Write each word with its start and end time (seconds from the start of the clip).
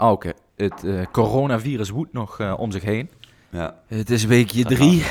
Ah, 0.00 0.10
Oké, 0.10 0.32
het 0.56 0.84
eh, 0.84 1.06
coronavirus 1.12 1.90
woedt 1.90 2.12
nog 2.12 2.40
eh, 2.40 2.54
om 2.58 2.70
zich 2.70 2.82
heen. 2.82 3.10
Ja. 3.50 3.80
Het 3.86 4.10
is 4.10 4.24
weekje 4.24 4.62
Dat 4.62 4.72
drie. 4.72 5.04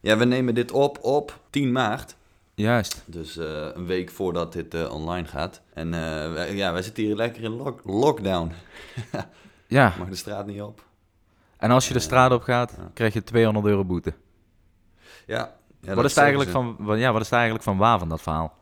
ja, 0.00 0.16
we 0.16 0.24
nemen 0.24 0.54
dit 0.54 0.70
op 0.72 0.98
op 1.02 1.38
10 1.50 1.72
maart. 1.72 2.16
Juist. 2.54 3.02
Dus 3.06 3.36
eh, 3.36 3.66
een 3.74 3.86
week 3.86 4.10
voordat 4.10 4.52
dit 4.52 4.88
online 4.90 5.26
gaat. 5.26 5.60
En 5.74 5.90
wij, 6.34 6.54
ja, 6.56 6.72
wij 6.72 6.82
zitten 6.82 7.02
hier 7.04 7.14
lekker 7.16 7.42
in 7.42 7.50
lock- 7.50 7.80
lockdown. 7.84 8.52
Ja, 9.66 9.94
Mag 9.98 10.08
de 10.08 10.16
straat 10.16 10.46
niet 10.46 10.62
op. 10.62 10.84
en 11.56 11.70
als 11.70 11.88
je 11.88 11.92
de 11.94 12.00
straat 12.00 12.32
op 12.32 12.42
gaat, 12.42 12.74
Ja. 12.76 12.90
krijg 12.94 13.12
je 13.12 13.22
200 13.24 13.66
euro 13.66 13.84
boete. 13.84 14.12
Ja. 15.26 15.54
ja 15.80 15.94
wat, 15.94 16.04
is 16.04 16.16
eigenlijk 16.16 16.50
van, 16.50 16.76
ja, 16.98 17.12
wat 17.12 17.22
is 17.22 17.30
eigenlijk 17.30 17.64
van 17.64 17.76
waar 17.76 17.98
van 17.98 18.08
dat 18.08 18.22
verhaal? 18.22 18.58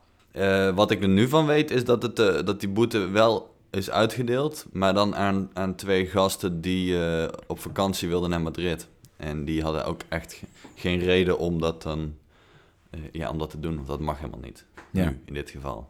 wat 0.75 0.91
ik 0.91 1.03
er 1.03 1.09
nu 1.09 1.29
van 1.29 1.47
weet 1.47 1.71
is 1.71 1.85
dat, 1.85 2.03
het, 2.03 2.17
dat 2.17 2.61
die 2.61 2.69
boete 2.69 3.09
wel 3.09 3.57
is 3.71 3.91
uitgedeeld. 3.91 4.67
Maar 4.73 4.95
dan 4.95 5.17
aan, 5.17 5.51
aan 5.55 5.75
twee 5.75 6.07
gasten 6.07 6.61
die 6.61 7.05
eh, 7.07 7.29
op 7.47 7.61
vakantie 7.61 8.09
wilden 8.09 8.31
naar 8.31 8.41
Madrid. 8.41 8.89
En 9.17 9.45
die 9.45 9.63
hadden 9.63 9.85
ook 9.85 10.01
echt 10.09 10.33
ge- 10.33 10.47
geen 10.75 10.99
reden 10.99 11.39
om 11.39 11.61
dat 11.61 11.83
dan... 11.83 12.15
eh, 12.91 13.01
ja, 13.13 13.31
om 13.31 13.39
dat 13.39 13.51
te 13.51 13.61
doen, 13.61 13.75
want 13.77 13.87
dat 13.87 14.01
mag 14.01 14.19
helemaal 14.19 14.41
niet. 14.41 14.65
Ja. 14.91 15.05
Nu, 15.05 15.21
in 15.25 15.35
dit 15.35 15.51
geval. 15.51 15.89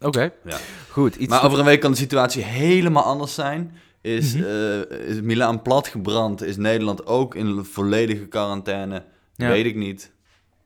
Oké, 0.00 0.32
Ja. 0.44 0.56
goed. 0.90 1.14
Iets 1.16 1.30
Maar 1.30 1.44
over 1.44 1.58
een 1.58 1.64
week 1.64 1.80
kan 1.80 1.90
de 1.90 1.96
situatie 1.96 2.42
helemaal 2.42 3.02
anders 3.02 3.34
zijn. 3.34 3.74
Is, 4.00 4.34
eh, 4.34 4.80
is 4.90 5.20
Milaan 5.20 5.62
platgebrand? 5.62 6.42
Is 6.42 6.56
Nederland 6.56 7.06
ook 7.06 7.34
in 7.34 7.64
volledige 7.64 8.26
quarantaine? 8.26 9.04
Ja. 9.34 9.48
Weet 9.48 9.66
ik 9.66 9.76
niet. 9.76 10.12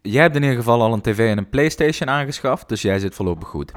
Jij 0.02 0.23
hebt 0.23 0.37
in 0.37 0.42
ieder 0.42 0.56
geval 0.56 0.82
al 0.82 0.92
een 0.92 1.01
tv 1.01 1.30
en 1.30 1.38
een 1.38 1.48
Playstation 1.48 2.09
aangeschaft, 2.10 2.68
dus 2.68 2.82
jij 2.82 2.98
zit 2.98 3.15
voorlopig 3.15 3.48
goed. 3.48 3.73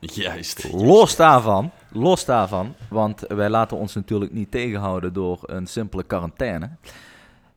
Juist. 0.00 0.72
Los 0.72 1.16
daarvan, 1.16 1.70
los 1.92 2.24
daarvan, 2.24 2.74
want 2.88 3.24
wij 3.28 3.48
laten 3.48 3.76
ons 3.76 3.94
natuurlijk 3.94 4.32
niet 4.32 4.50
tegenhouden 4.50 5.12
door 5.12 5.38
een 5.42 5.66
simpele 5.66 6.04
quarantaine. 6.04 6.70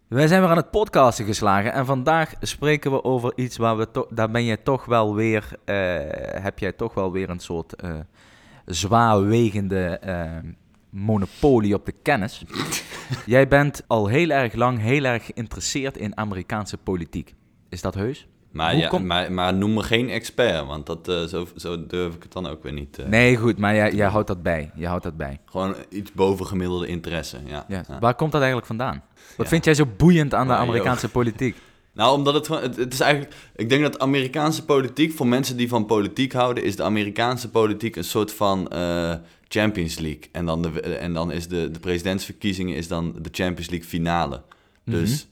Wij 0.08 0.28
zijn 0.28 0.42
weer 0.42 0.50
aan 0.50 0.58
het 0.58 0.72
podcasten 0.72 1.26
geslagen 1.26 1.74
en 1.74 1.86
vandaag 1.86 2.34
spreken 2.40 2.92
we 2.92 3.04
over 3.04 3.34
iets 3.36 3.58
waar 3.58 3.78
we 3.78 3.92
toch, 3.92 4.08
daar 4.10 4.32
ben 4.32 4.46
jij 4.46 4.58
toch 4.58 4.86
wel 4.86 5.16
weer, 5.16 5.50
eh, 5.66 5.76
heb 6.44 6.60
jij 6.60 6.72
toch 6.72 6.94
wel 6.94 7.12
weer 7.12 7.30
een 7.30 7.40
soort 7.40 7.76
eh 7.76 8.00
zwaarwegende 8.66 9.86
eh, 9.98 10.38
monopolie 10.90 11.74
op 11.74 11.86
de 11.86 11.92
kennis. 11.92 12.46
jij 13.26 13.48
bent 13.48 13.84
al 13.88 14.08
heel 14.08 14.30
erg 14.30 14.54
lang 14.54 14.80
heel 14.80 15.04
erg 15.04 15.26
geïnteresseerd 15.26 15.98
in 15.98 16.18
Amerikaanse 16.18 16.78
politiek. 16.78 17.36
Is 17.70 17.82
dat 17.82 17.94
heus? 17.94 18.28
Maar, 18.52 18.76
ja, 18.76 19.00
maar, 19.00 19.32
maar 19.32 19.54
noem 19.54 19.74
me 19.74 19.84
geen 19.84 20.10
expert, 20.10 20.66
want 20.66 20.86
dat, 20.86 21.08
eh, 21.08 21.24
zo, 21.24 21.48
zo 21.56 21.86
durf 21.86 22.16
ik 22.16 22.24
het 22.24 22.32
dan 22.32 22.48
ook 22.48 22.64
weer 22.64 22.74
niet. 22.74 22.98
eh. 23.00 23.06
Nee, 23.06 23.38
goed, 23.38 23.58
maar 23.58 23.76
jij, 23.76 23.94
jij 23.94 24.08
houdt 24.08 24.28
dat 24.28 24.44
bij. 24.44 24.72
Je 24.76 24.88
houdt 24.88 25.04
dat 25.04 25.18
bij. 25.18 25.40
Gewoon 25.46 25.76
iets 25.90 26.12
bovengemiddelde 26.12 26.88
interesse. 26.88 27.38
Ja. 27.46 27.66
Ja. 27.68 27.84
Ja. 27.88 28.00
Waar 28.00 28.16
komt 28.16 28.32
dat 28.32 28.42
eigenlijk 28.42 28.68
vandaan? 28.68 29.04
Wat 29.38 29.48
vind 29.48 29.66
jij 29.66 29.74
zo 29.74 29.86
boeiend 29.98 30.34
aan 30.34 30.48
de 30.48 30.54
Amerikaanse 30.54 31.10
politiek? 31.20 31.56
Nou, 31.94 32.18
omdat 32.18 32.34
het 32.34 32.46
gewoon. 32.46 32.62
Het, 32.62 32.76
het 32.76 32.94
is 32.94 33.00
eigenlijk. 33.00 33.34
Ik 33.56 33.70
denk 33.70 33.82
dat 33.82 34.00
Amerikaanse 34.00 34.66
politiek, 34.66 35.14
voor 35.14 35.28
mensen 35.28 35.58
die 35.58 35.68
van 35.70 35.86
politiek 35.86 36.34
houden, 36.34 36.64
is 36.64 36.76
de 36.76 36.84
Amerikaanse 36.84 37.50
politiek 37.50 37.96
een 37.96 38.04
soort 38.04 38.34
van 38.34 38.68
eh, 38.68 39.14
Champions 39.48 40.00
League. 40.00 40.24
En 40.32 40.46
dan, 40.46 40.62
de, 40.62 40.82
en 40.82 41.14
dan 41.14 41.32
is 41.32 41.48
de, 41.48 41.72
de 41.72 41.80
presidentsverkiezingen 41.80 42.76
is 42.76 42.88
dan 42.88 43.16
de 43.22 43.30
Champions 43.32 43.70
League 43.70 43.88
finale. 43.90 44.42
Dus. 44.86 45.28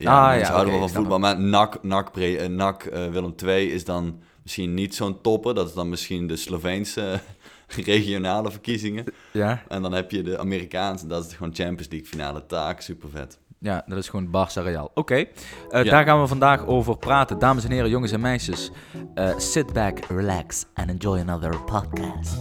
Ja, 0.00 0.32
Ah, 0.32 0.40
ja, 0.40 0.46
houden 0.46 0.68
oké, 0.68 0.78
wel 0.78 0.88
van 0.88 0.96
voetbal. 1.00 1.18
Maar 1.18 1.40
NAC, 1.40 1.82
NAC, 1.82 2.12
pre- 2.12 2.48
NAC 2.48 2.82
Willem 3.10 3.34
II 3.44 3.72
is 3.72 3.84
dan 3.84 4.20
misschien 4.42 4.74
niet 4.74 4.94
zo'n 4.94 5.20
topper. 5.20 5.54
Dat 5.54 5.68
is 5.68 5.74
dan 5.74 5.88
misschien 5.88 6.26
de 6.26 6.36
Sloveense 6.36 7.20
regionale 7.86 8.50
verkiezingen. 8.50 9.04
Ja, 9.32 9.62
En 9.68 9.82
dan 9.82 9.92
heb 9.92 10.10
je 10.10 10.22
de 10.22 10.38
Amerikaanse, 10.38 11.06
dat 11.06 11.24
is 11.26 11.32
gewoon 11.32 11.54
Champions 11.54 11.88
League 11.90 12.08
finale 12.08 12.46
taak. 12.46 12.80
Super 12.80 13.08
vet. 13.08 13.38
ja 13.58 13.84
dat 13.86 13.98
is 13.98 14.08
gewoon 14.08 14.26
Barça 14.26 14.62
Real. 14.62 14.90
Oké, 14.94 15.14
eh, 15.14 15.26
Ja. 15.70 15.90
daar 15.90 16.04
gaan 16.04 16.20
we 16.20 16.26
vandaag 16.26 16.66
over 16.66 16.96
praten. 16.98 17.38
Dames 17.38 17.64
en 17.64 17.70
heren, 17.70 17.90
jongens 17.90 18.12
en 18.12 18.20
meisjes. 18.20 18.70
eh, 19.14 19.38
sit 19.38 19.72
back, 19.72 19.98
relax 20.08 20.64
and 20.74 20.88
enjoy 20.90 21.18
another 21.20 21.60
podcast. 21.64 22.36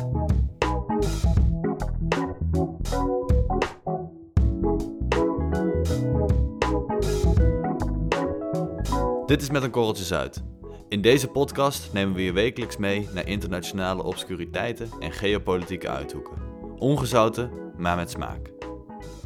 Dit 9.29 9.41
is 9.41 9.49
Met 9.49 9.63
een 9.63 9.71
Korreltje 9.71 10.03
Zuid. 10.03 10.43
In 10.87 11.01
deze 11.01 11.27
podcast 11.27 11.93
nemen 11.93 12.15
we 12.15 12.23
je 12.23 12.31
wekelijks 12.31 12.77
mee 12.77 13.09
naar 13.13 13.27
internationale 13.27 14.03
obscuriteiten 14.03 14.89
en 14.99 15.11
geopolitieke 15.11 15.89
uithoeken. 15.89 16.37
Ongezouten, 16.77 17.51
maar 17.77 17.95
met 17.95 18.09
smaak. 18.09 18.51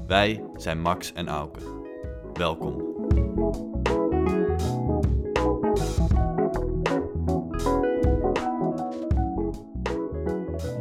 Wij 0.07 0.43
zijn 0.55 0.81
Max 0.81 1.13
en 1.13 1.27
Auke. 1.27 1.59
Welkom. 2.33 2.77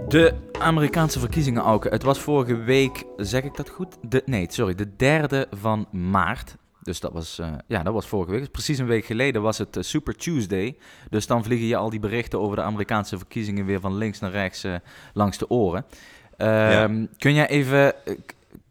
De 0.08 0.34
Amerikaanse 0.58 1.18
verkiezingen, 1.18 1.62
Auke. 1.62 1.88
Het 1.88 2.02
was 2.02 2.18
vorige 2.18 2.56
week, 2.56 3.04
zeg 3.16 3.42
ik 3.42 3.56
dat 3.56 3.68
goed? 3.68 3.96
De, 4.08 4.22
nee, 4.26 4.46
sorry, 4.48 4.74
de 4.74 4.96
derde 4.96 5.46
van 5.50 5.86
maart. 5.90 6.56
Dus 6.82 7.00
dat 7.00 7.12
was, 7.12 7.38
eh, 7.38 7.52
ja, 7.66 7.82
dat 7.82 7.92
was 7.94 8.06
vorige 8.06 8.30
week. 8.30 8.40
Dus 8.40 8.48
precies 8.48 8.78
een 8.78 8.86
week 8.86 9.04
geleden 9.04 9.42
was 9.42 9.58
het 9.58 9.76
eh, 9.76 9.82
Super 9.82 10.16
Tuesday. 10.16 10.76
Dus 11.10 11.26
dan 11.26 11.44
vliegen 11.44 11.66
je 11.66 11.76
al 11.76 11.90
die 11.90 12.00
berichten 12.00 12.40
over 12.40 12.56
de 12.56 12.62
Amerikaanse 12.62 13.16
verkiezingen 13.18 13.64
weer 13.66 13.80
van 13.80 13.94
links 13.96 14.18
naar 14.18 14.30
rechts 14.30 14.64
eh, 14.64 14.74
langs 15.14 15.38
de 15.38 15.50
oren. 15.50 15.84
Ehm, 16.36 17.06
Kun 17.18 17.34
jij 17.34 17.48
even 17.48 17.94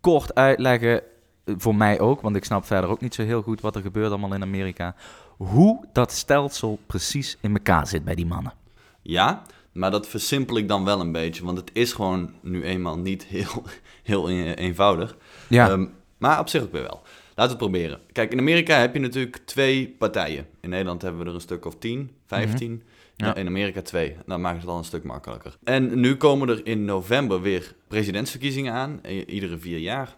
kort 0.01 0.35
uitleggen, 0.35 1.01
voor 1.45 1.75
mij 1.75 1.99
ook, 1.99 2.21
want 2.21 2.35
ik 2.35 2.43
snap 2.45 2.65
verder 2.65 2.89
ook 2.89 3.01
niet 3.01 3.13
zo 3.15 3.23
heel 3.23 3.41
goed 3.41 3.61
wat 3.61 3.75
er 3.75 3.81
gebeurt 3.81 4.09
allemaal 4.09 4.33
in 4.33 4.41
Amerika, 4.41 4.95
hoe 5.37 5.85
dat 5.93 6.11
stelsel 6.11 6.79
precies 6.87 7.37
in 7.41 7.53
elkaar 7.53 7.87
zit 7.87 8.03
bij 8.03 8.15
die 8.15 8.25
mannen? 8.25 8.53
Ja, 9.01 9.41
maar 9.71 9.91
dat 9.91 10.07
versimpel 10.07 10.57
ik 10.57 10.67
dan 10.67 10.85
wel 10.85 10.99
een 10.99 11.11
beetje, 11.11 11.45
want 11.45 11.57
het 11.57 11.69
is 11.73 11.93
gewoon 11.93 12.33
nu 12.41 12.63
eenmaal 12.63 12.97
niet 12.97 13.23
heel, 13.23 13.63
heel 14.03 14.29
een- 14.29 14.53
eenvoudig. 14.53 15.15
Ja, 15.47 15.69
Ehm, 15.69 15.85
maar 16.17 16.39
op 16.39 16.49
zich 16.49 16.61
ook 16.63 16.71
weer 16.71 16.81
wel. 16.81 17.01
Laten 17.35 17.57
we 17.57 17.63
het 17.63 17.71
proberen. 17.71 17.99
Kijk, 18.11 18.31
in 18.31 18.39
Amerika 18.39 18.79
heb 18.79 18.93
je 18.93 18.99
natuurlijk 18.99 19.37
twee 19.45 19.95
partijen. 19.99 20.47
In 20.61 20.69
Nederland 20.69 21.01
hebben 21.01 21.21
we 21.21 21.27
er 21.27 21.33
een 21.35 21.41
stuk 21.41 21.65
of 21.65 21.75
10, 21.77 22.11
15. 22.25 22.71
Mhm. 22.71 22.81
Ja. 23.15 23.35
In 23.35 23.47
Amerika 23.47 23.81
twee. 23.81 24.15
Dan 24.25 24.41
maakt 24.41 24.61
het 24.61 24.69
al 24.69 24.77
een 24.77 24.83
stuk 24.83 25.03
makkelijker. 25.03 25.57
En 25.63 25.99
nu 25.99 26.15
komen 26.15 26.49
er 26.49 26.61
in 26.65 26.85
november 26.85 27.41
weer 27.41 27.73
presidentsverkiezingen 27.87 28.73
aan. 28.73 28.99
Iedere 29.27 29.57
vier 29.57 29.77
jaar. 29.77 30.15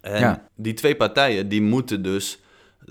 En 0.00 0.20
Ja. 0.20 0.46
die 0.54 0.74
twee 0.74 0.96
partijen 0.96 1.48
die 1.48 1.62
moeten 1.62 2.02
dus 2.02 2.38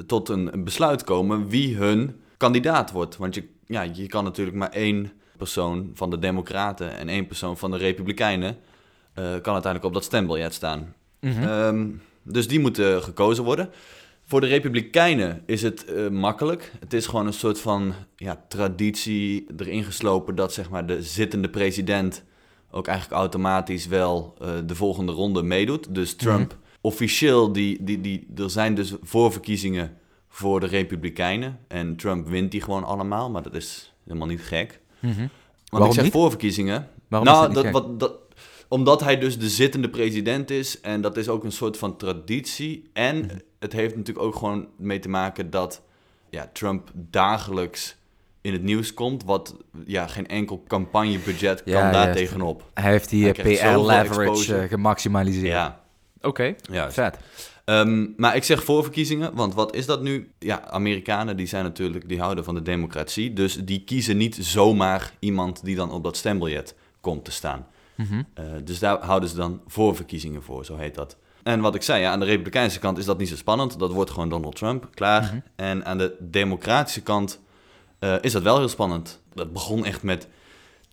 tot 0.05 0.29
een 0.29 0.63
besluit 0.63 1.03
komen 1.03 1.47
wie 1.49 1.75
hun 1.77 2.15
kandidaat 2.37 2.91
wordt. 2.91 3.17
Want 3.17 3.35
je, 3.35 3.43
ja, 3.65 3.81
je 3.81 4.07
kan 4.07 4.23
natuurlijk 4.23 4.57
maar 4.57 4.69
één 4.71 5.11
persoon 5.37 5.91
van 5.93 6.09
de 6.09 6.19
Democraten 6.19 6.97
en 6.97 7.09
één 7.09 7.27
persoon 7.27 7.57
van 7.57 7.71
de 7.71 7.77
Republikeinen... 7.77 8.57
eh, 9.13 9.23
kan 9.23 9.53
uiteindelijk 9.53 9.83
op 9.83 9.93
dat 9.93 10.03
stembiljet 10.03 10.53
staan. 10.53 10.93
Mhm. 11.19 11.43
Ehm, 11.43 11.87
dus 12.23 12.47
die 12.47 12.59
moeten 12.59 13.03
gekozen 13.03 13.43
worden. 13.43 13.69
Voor 14.25 14.41
de 14.41 14.47
Republikeinen 14.47 15.43
is 15.45 15.61
het 15.61 15.85
eh, 15.85 16.07
makkelijk. 16.07 16.71
Het 16.79 16.93
is 16.93 17.07
gewoon 17.07 17.27
een 17.27 17.33
soort 17.33 17.59
van 17.59 17.93
ja, 18.15 18.43
traditie 18.47 19.45
erin 19.57 19.83
geslopen 19.83 20.35
dat 20.35 20.53
zeg 20.53 20.69
maar, 20.69 20.85
de 20.85 21.03
zittende 21.03 21.49
president 21.49 22.23
ook 22.71 22.87
eigenlijk 22.87 23.19
automatisch 23.19 23.87
wel 23.87 24.35
eh, 24.41 24.49
de 24.65 24.75
volgende 24.75 25.11
ronde 25.11 25.43
meedoet. 25.43 25.95
Dus 25.95 26.15
Trump, 26.15 26.57
officieel, 26.81 27.51
die, 27.51 27.83
die, 27.83 28.01
die, 28.01 28.27
er 28.35 28.49
zijn 28.49 28.75
dus 28.75 28.93
voorverkiezingen 29.01 29.97
voor 30.29 30.59
de 30.59 30.65
Republikeinen. 30.65 31.59
En 31.67 31.95
Trump 31.95 32.27
wint 32.27 32.51
die 32.51 32.61
gewoon 32.61 32.83
allemaal, 32.83 33.29
maar 33.29 33.43
dat 33.43 33.53
is 33.53 33.93
helemaal 34.03 34.27
niet 34.27 34.41
gek. 34.41 34.79
Mhm. 34.99 35.17
Want 35.17 35.29
Waarom 35.69 35.89
ik 35.89 35.93
zeg 35.93 36.03
niet? 36.03 36.13
voorverkiezingen. 36.13 36.87
Waarom 37.07 37.29
nou, 37.29 37.47
is 37.47 37.53
dat 37.53 37.69
wat, 37.69 37.99
dat, 37.99 38.13
omdat 38.69 39.01
hij 39.01 39.17
dus 39.17 39.39
de 39.39 39.49
zittende 39.49 39.89
president 39.89 40.49
is. 40.51 40.81
En 40.81 41.01
dat 41.01 41.17
is 41.17 41.29
ook 41.29 41.43
een 41.43 41.51
soort 41.51 41.77
van 41.77 41.97
traditie. 41.97 42.89
En 42.93 43.17
Mhm. 43.17 43.35
het 43.59 43.73
heeft 43.73 43.95
natuurlijk 43.95 44.25
ook 44.25 44.35
gewoon 44.35 44.67
mee 44.77 44.99
te 44.99 45.09
maken 45.09 45.49
dat 45.49 45.81
ja, 46.29 46.49
Trump 46.53 46.91
dagelijks 46.93 47.95
in 48.41 48.53
het 48.53 48.63
nieuws 48.63 48.93
komt. 48.93 49.23
Wat 49.23 49.55
ja, 49.85 50.07
geen 50.07 50.27
enkel 50.27 50.63
campagnebudget 50.67 51.63
kan 51.63 51.73
daar 51.73 51.93
juist. 51.93 52.17
tegenop. 52.17 52.63
Hij 52.73 52.91
heeft 52.91 53.09
die 53.09 53.31
eh, 53.33 53.43
PR-leverage 53.43 54.21
exposure. 54.21 54.67
gemaximaliseerd. 54.67 55.47
Ja, 55.47 55.81
Oké, 56.21 56.55
juist. 56.71 56.93
vet. 56.93 57.17
Ehm, 57.65 58.07
maar 58.17 58.35
ik 58.35 58.43
zeg 58.43 58.63
voorverkiezingen, 58.63 59.33
want 59.35 59.53
wat 59.53 59.75
is 59.75 59.85
dat 59.85 60.01
nu? 60.01 60.31
Ja, 60.39 60.63
Amerikanen 60.69 61.37
die 61.37 61.45
zijn 61.47 61.63
natuurlijk, 61.63 62.09
die 62.09 62.19
houden 62.19 62.43
van 62.43 62.55
de 62.55 62.61
democratie. 62.61 63.33
Dus 63.33 63.55
die 63.55 63.83
kiezen 63.83 64.17
niet 64.17 64.37
zomaar 64.41 65.13
iemand 65.19 65.63
die 65.63 65.75
dan 65.75 65.91
op 65.91 66.03
dat 66.03 66.17
stembiljet 66.17 66.75
komt 67.01 67.25
te 67.25 67.31
staan. 67.31 67.67
Mhm. 68.07 68.23
Eh, 68.33 68.45
dus 68.63 68.79
daar 68.79 69.03
houden 69.05 69.29
ze 69.29 69.35
dan 69.35 69.61
voorverkiezingen 69.67 70.43
voor, 70.43 70.65
zo 70.65 70.75
heet 70.77 70.95
dat. 70.95 71.17
En 71.43 71.61
wat 71.61 71.75
ik 71.75 71.81
zei, 71.81 72.01
ja, 72.01 72.11
aan 72.11 72.19
de 72.19 72.25
republikeinse 72.25 72.79
kant 72.79 72.97
is 72.97 73.05
dat 73.05 73.17
niet 73.17 73.29
zo 73.29 73.35
spannend. 73.35 73.79
Dat 73.79 73.91
wordt 73.91 74.11
gewoon 74.11 74.29
Donald 74.29 74.55
Trump, 74.55 74.87
klaar. 74.93 75.23
Mhm. 75.23 75.39
En 75.55 75.85
aan 75.85 75.97
de 75.97 76.15
democratische 76.19 77.01
kant 77.01 77.39
eh, 77.99 78.15
is 78.21 78.31
dat 78.31 78.41
wel 78.43 78.57
heel 78.57 78.67
spannend. 78.67 79.21
Dat 79.33 79.53
begon 79.53 79.85
echt 79.85 80.03
met 80.03 80.27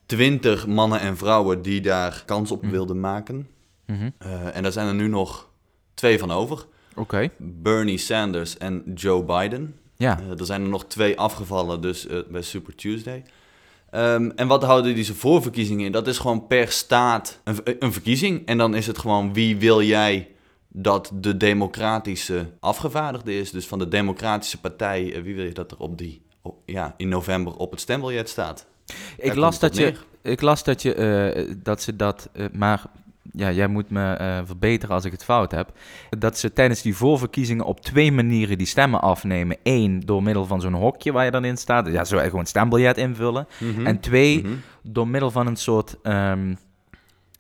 twintig 0.07 0.67
mannen 0.67 1.01
en 1.01 1.17
vrouwen 1.17 1.63
die 1.63 1.81
daar 1.81 2.23
kans 2.27 2.51
op 2.51 2.63
Mhm. 2.63 2.71
wilden 2.71 3.01
maken. 3.01 3.49
Eh, 3.87 4.57
en 4.57 4.63
daar 4.63 4.73
zijn 4.73 4.87
er 4.87 4.95
nu 4.95 5.09
nog 5.09 5.49
twee 5.95 6.19
van 6.19 6.31
over. 6.31 6.67
Oké. 6.95 7.29
Bernie 7.39 7.99
Sanders 7.99 8.59
en 8.59 8.83
Joe 8.95 9.23
Biden. 9.25 9.79
Ja. 9.97 10.21
Er 10.39 10.47
zijn 10.47 10.63
er 10.63 10.69
nog 10.69 10.85
twee 10.85 11.19
afgevallen, 11.19 11.81
dus 11.81 12.07
bij 12.29 12.43
Super 12.43 12.75
Tuesday. 12.75 13.25
Ehm, 13.91 14.31
en 14.37 14.47
wat 14.47 14.63
houden 14.65 14.95
deze 14.95 15.15
voorverkiezingen 15.15 15.87
in? 15.87 15.93
Dat 15.93 16.07
is 16.07 16.19
gewoon 16.19 16.47
per 16.47 16.71
staat 16.71 17.41
een, 17.45 17.59
een 17.79 17.93
verkiezing. 17.93 18.47
En 18.47 18.59
dan 18.59 18.75
is 18.75 18.87
het 18.87 18.99
gewoon 18.99 19.33
wie 19.33 19.57
wil 19.57 19.83
jij 19.83 20.29
dat 20.69 21.11
de 21.15 21.37
democratische 21.37 22.47
afgevaardigde 22.61 23.39
is. 23.39 23.51
Dus 23.51 23.67
van 23.67 23.79
de 23.79 23.89
democratische 23.89 24.61
partij, 24.61 25.13
eh, 25.15 25.23
wie 25.23 25.35
wil 25.35 25.45
je 25.45 25.53
dat 25.53 25.71
er 25.71 25.79
op 25.79 25.99
die, 25.99 26.23
op- 26.43 26.59
ja, 26.65 26.95
in 26.97 27.09
november 27.09 27.57
op 27.57 27.71
het 27.71 27.81
stembiljet 27.81 28.29
staat. 28.29 28.67
Ik 29.17 29.27
Daar 29.27 29.37
las, 29.37 29.59
dat 29.59 29.77
je, 29.77 29.95
ik 30.23 30.41
las 30.41 30.65
dat, 30.65 30.83
je, 30.83 30.95
eh, 30.95 31.55
dat 31.63 31.83
ze 31.83 31.97
dat, 31.97 32.29
eh, 32.33 32.47
maar 32.53 32.83
ja, 33.33 33.51
jij 33.53 33.67
moet 33.67 33.91
me 33.91 34.13
eh, 34.13 34.41
verbeteren 34.45 34.95
als 34.95 35.05
ik 35.05 35.13
het 35.13 35.25
fout 35.25 35.51
heb. 35.53 35.73
Dat 36.19 36.39
ze 36.39 36.53
tijdens 36.53 36.83
die 36.83 36.97
voorverkiezingen 36.97 37.65
op 37.65 37.81
twee 37.81 38.13
manieren 38.13 38.59
die 38.59 38.67
stemmen 38.67 39.01
afnemen. 39.01 39.57
Eén, 39.63 40.01
door 40.01 40.23
middel 40.23 40.45
van 40.47 40.61
zo'n 40.61 40.73
hokje 40.75 41.13
waar 41.13 41.25
je 41.25 41.31
dan 41.31 41.45
in 41.45 41.57
staat. 41.57 41.87
Ja, 41.87 42.05
zo 42.05 42.19
gewoon 42.19 42.47
stembiljet 42.47 42.97
invullen. 42.97 43.47
Mhm. 43.61 43.87
En 43.87 44.01
twee, 44.01 44.43
Mhm. 44.43 44.53
door 44.83 45.09
middel 45.09 45.31
van 45.31 45.47
een 45.47 45.57
soort 45.57 45.97
ehm, 46.03 46.55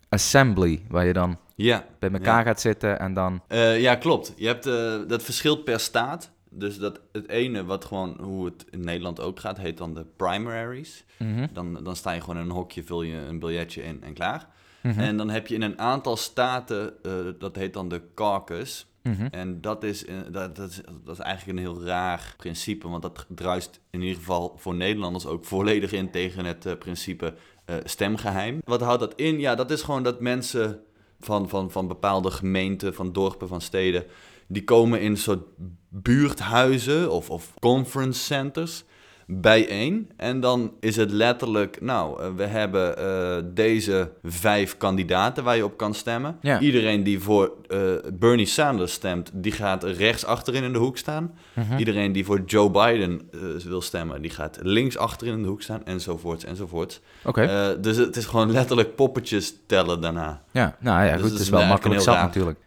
assembly, 0.09 0.83
waar 0.89 1.07
je 1.07 1.13
dan 1.13 1.39
Ja. 1.55 1.85
bij 1.99 2.11
elkaar 2.11 2.39
Ja. 2.39 2.43
gaat 2.45 2.61
zitten 2.61 2.99
en 2.99 3.15
dan... 3.15 3.41
Eh, 3.49 3.81
ja, 3.81 3.95
klopt. 3.95 4.33
Je 4.37 4.47
hebt, 4.47 4.67
eh, 4.67 4.95
dat 5.09 5.23
verschilt 5.23 5.65
per 5.65 5.81
staat. 5.81 6.35
Dus 6.51 6.79
dat 6.79 7.01
het 7.13 7.29
ene, 7.29 7.65
wat 7.65 7.85
gewoon, 7.85 8.17
hoe 8.21 8.45
het 8.45 8.65
in 8.71 8.81
Nederland 8.81 9.21
ook 9.21 9.41
gaat, 9.41 9.59
heet 9.59 9.77
dan 9.79 9.95
de 9.95 10.07
primaries. 10.17 11.05
Mhm, 11.19 11.47
Dan, 11.53 11.79
dan 11.85 11.97
sta 11.97 12.13
je 12.13 12.21
gewoon 12.21 12.37
in 12.37 12.43
een 12.43 12.51
hokje, 12.57 12.83
vul 12.85 13.03
je 13.03 13.17
een 13.17 13.39
biljetje 13.39 13.83
in 13.83 14.03
en 14.03 14.13
klaar. 14.15 14.47
Mhm, 14.87 15.01
En 15.01 15.17
dan 15.17 15.31
heb 15.31 15.47
je 15.47 15.55
in 15.55 15.63
een 15.63 15.79
aantal 15.79 16.17
staten, 16.17 16.93
eh, 17.03 17.13
dat 17.39 17.57
heet 17.57 17.73
dan 17.73 17.89
de 17.89 18.03
caucus. 18.15 18.87
mhm. 19.03 19.27
En 19.31 19.61
dat 19.61 19.85
is, 19.85 20.05
eh, 20.05 20.15
dat, 20.31 20.57
dat, 20.57 20.71
is, 20.71 20.81
dat 21.05 21.19
is 21.19 21.25
eigenlijk 21.25 21.59
een 21.59 21.65
heel 21.65 21.85
raar 21.85 22.35
principe, 22.37 22.89
want 22.89 23.03
dat 23.03 23.27
druist 23.29 23.81
in 23.91 24.01
ieder 24.01 24.17
geval 24.17 24.55
voor 24.59 24.75
Nederlanders 24.75 25.27
ook 25.27 25.45
volledig 25.45 25.93
in 25.93 26.11
tegen 26.11 26.45
het 26.45 26.67
eh, 26.67 26.73
principe 26.79 27.35
eh, 27.65 27.77
stemgeheim. 27.85 28.61
Wat 28.65 28.81
houdt 28.81 29.01
dat 29.01 29.15
in? 29.15 29.41
Ja, 29.41 29.55
dat 29.55 29.71
is 29.71 29.83
gewoon 29.83 30.03
dat 30.03 30.21
mensen 30.21 30.81
van, 31.21 31.49
van, 31.49 31.71
van 31.71 31.89
bepaalde 31.89 32.31
gemeenten, 32.31 32.95
van 32.95 33.13
dorpen, 33.13 33.49
van 33.49 33.61
steden, 33.61 34.05
die 34.47 34.65
komen 34.65 35.01
in 35.01 35.11
een 35.11 35.17
soort 35.17 35.45
buurthuizen 35.89 37.11
of, 37.11 37.31
of 37.31 37.55
conference 37.61 38.21
centers 38.21 38.85
bijeen. 39.27 40.11
En 40.17 40.41
dan 40.41 40.73
is 40.81 40.97
het 40.97 41.11
letterlijk, 41.11 41.81
nou, 41.81 42.23
eh, 42.23 42.29
we 42.37 42.45
hebben 42.45 42.99
eh, 42.99 43.37
deze 43.55 44.11
vijf 44.23 44.77
kandidaten 44.77 45.45
waar 45.45 45.57
je 45.57 45.65
op 45.65 45.77
kan 45.77 45.95
stemmen. 45.95 46.39
Ja. 46.41 46.61
Iedereen 46.61 47.03
die 47.03 47.21
voor 47.21 47.53
eh, 47.69 47.79
Bernie 48.13 48.47
Sanders 48.47 48.93
stemt, 48.93 49.31
die 49.35 49.53
gaat 49.53 49.85
rechts 49.85 50.25
achterin 50.25 50.63
in 50.63 50.73
de 50.73 50.79
hoek 50.79 50.99
staan. 50.99 51.35
Mhm. 51.53 51.79
Iedereen 51.79 52.13
die 52.13 52.25
voor 52.25 52.43
Joe 52.47 52.71
Biden 52.71 53.31
wil 53.65 53.81
stemmen, 53.81 54.23
die 54.23 54.31
gaat 54.31 54.59
links 54.63 54.97
achterin 54.97 55.35
in 55.35 55.43
de 55.43 55.49
hoek 55.49 55.63
staan, 55.63 55.85
enzovoorts, 55.85 56.45
enzovoorts. 56.45 57.01
Oké, 57.25 57.77
dus 57.81 57.97
het 57.97 58.17
is 58.17 58.27
gewoon 58.27 58.53
letterlijk 58.53 58.95
poppetjes 58.95 59.55
tellen 59.67 60.01
daarna. 60.01 60.43
ja, 60.53 60.77
nou 60.81 61.05
ja, 61.05 61.13
dus 61.13 61.21
goed, 61.21 61.23
het 61.23 61.33
het 61.33 61.41
is 61.41 61.49
wel 61.49 61.67
makkelijk 61.67 62.01
zat 62.01 62.17
natuurlijk. 62.17 62.59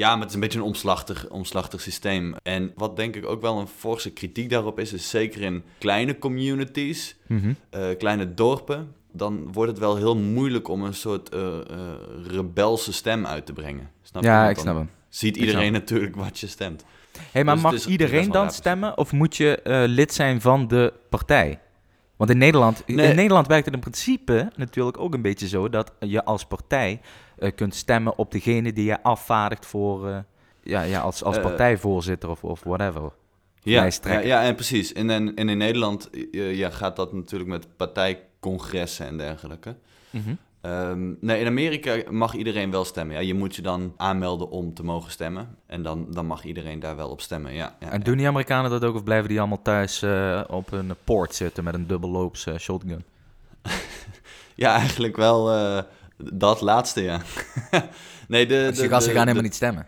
Ja, 0.00 0.10
maar 0.10 0.18
het 0.20 0.28
is 0.28 0.34
een 0.34 0.40
beetje 0.40 0.58
een 0.58 0.64
omslachtig, 0.64 1.28
omslachtig 1.28 1.80
systeem. 1.80 2.34
En 2.42 2.72
wat 2.74 2.96
denk 2.96 3.16
ik 3.16 3.26
ook 3.26 3.40
wel 3.40 3.58
een 3.58 3.66
forse 3.66 4.10
kritiek 4.10 4.50
daarop 4.50 4.78
is, 4.78 4.92
is 4.92 5.10
zeker 5.10 5.40
in 5.42 5.62
kleine 5.78 6.18
communities, 6.18 7.16
Mhm. 7.26 7.52
eh, 7.70 7.82
kleine 7.98 8.34
dorpen, 8.34 8.94
dan 9.12 9.52
wordt 9.52 9.70
het 9.70 9.80
wel 9.80 9.96
heel 9.96 10.16
moeilijk 10.16 10.68
om 10.68 10.82
een 10.84 10.94
soort 10.94 11.28
eh, 11.28 11.40
rebelse 12.26 12.92
stem 12.92 13.26
uit 13.26 13.46
te 13.46 13.52
brengen. 13.52 13.90
Snap 14.02 14.22
je? 14.22 14.28
Ja, 14.28 14.48
ik 14.48 14.58
snap 14.58 14.76
hem. 14.76 14.90
Ziet 15.08 15.36
iedereen 15.36 15.72
natuurlijk 15.72 16.16
wat 16.16 16.38
je 16.38 16.46
stemt. 16.46 16.84
Hey, 17.32 17.44
maar 17.44 17.54
Dus 17.54 17.62
mag 17.62 17.72
is- 17.72 17.86
iedereen 17.86 18.30
dan 18.30 18.50
stemmen 18.50 18.98
of 18.98 19.12
moet 19.12 19.36
je 19.36 19.60
lid 19.88 20.12
zijn 20.14 20.40
van 20.40 20.68
de 20.68 20.92
partij? 21.08 21.60
Want 22.16 22.30
in 22.32 22.38
Nederland, 22.38 22.82
Nee. 22.86 23.08
in 23.08 23.16
Nederland 23.16 23.46
werkt 23.46 23.64
het 23.64 23.74
in 23.74 23.80
principe 23.80 24.50
natuurlijk 24.56 24.98
ook 24.98 25.14
een 25.14 25.22
beetje 25.22 25.48
zo 25.48 25.68
dat 25.68 25.92
je 26.00 26.24
als 26.24 26.44
partij 26.44 27.00
kunt 27.54 27.74
stemmen 27.74 28.18
op 28.18 28.32
degene 28.32 28.72
die 28.72 28.84
je 28.84 29.02
afvaardigt 29.02 29.66
voor, 29.66 30.08
eh, 30.08 30.18
ja, 30.62 30.82
ja, 30.82 31.00
als, 31.00 31.24
als 31.24 31.36
Eh, 31.36 31.42
partijvoorzitter 31.42 32.30
of, 32.30 32.44
of 32.44 32.62
whatever. 32.62 33.12
Ja, 33.62 33.90
ja, 34.02 34.18
ja, 34.18 34.42
en 34.42 34.54
precies. 34.54 34.92
En, 34.92 35.10
en, 35.10 35.34
en 35.34 35.48
in 35.48 35.58
Nederland 35.58 36.10
eh, 36.10 36.54
ja, 36.56 36.70
gaat 36.70 36.96
dat 36.96 37.12
natuurlijk 37.12 37.50
met 37.50 37.76
partijcongressen 37.76 39.06
en 39.06 39.16
dergelijke. 39.16 39.76
Mhm. 40.10 40.34
Ehm, 40.60 41.12
nee, 41.20 41.40
in 41.40 41.46
Amerika 41.46 42.02
mag 42.10 42.34
iedereen 42.34 42.70
wel 42.70 42.84
stemmen. 42.84 43.14
Ja, 43.14 43.20
je 43.20 43.34
moet 43.34 43.56
je 43.56 43.62
dan 43.62 43.94
aanmelden 43.96 44.50
om 44.50 44.74
te 44.74 44.84
mogen 44.84 45.10
stemmen. 45.10 45.56
En 45.66 45.82
dan, 45.82 46.06
dan 46.10 46.26
mag 46.26 46.44
iedereen 46.44 46.80
daar 46.80 46.96
wel 46.96 47.08
op 47.08 47.20
stemmen. 47.20 47.52
Ja, 47.52 47.76
ja, 47.80 47.90
En 47.90 48.00
doen 48.00 48.16
die 48.16 48.26
Amerikanen 48.26 48.70
dat 48.70 48.84
ook 48.84 48.94
of 48.94 49.04
blijven 49.04 49.28
die 49.28 49.38
allemaal 49.38 49.62
thuis 49.62 50.02
eh, 50.02 50.40
op 50.48 50.72
een 50.72 50.94
poort 51.04 51.34
zitten 51.34 51.64
met 51.64 51.74
een 51.74 51.86
dubbelloops 51.86 52.46
eh, 52.46 52.56
shotgun? 52.56 53.04
ja 54.54 54.74
eigenlijk 54.74 55.16
wel 55.16 55.52
eh, 55.52 55.82
dat 56.32 56.60
laatste, 56.60 57.02
ja. 57.02 57.20
nee, 58.28 58.46
de, 58.46 58.66
Dus 58.68 58.78
de, 58.78 58.88
gasten 58.88 59.08
de- 59.08 59.16
gaan 59.16 59.26
helemaal 59.26 59.42
niet 59.46 59.54
stemmen. 59.54 59.86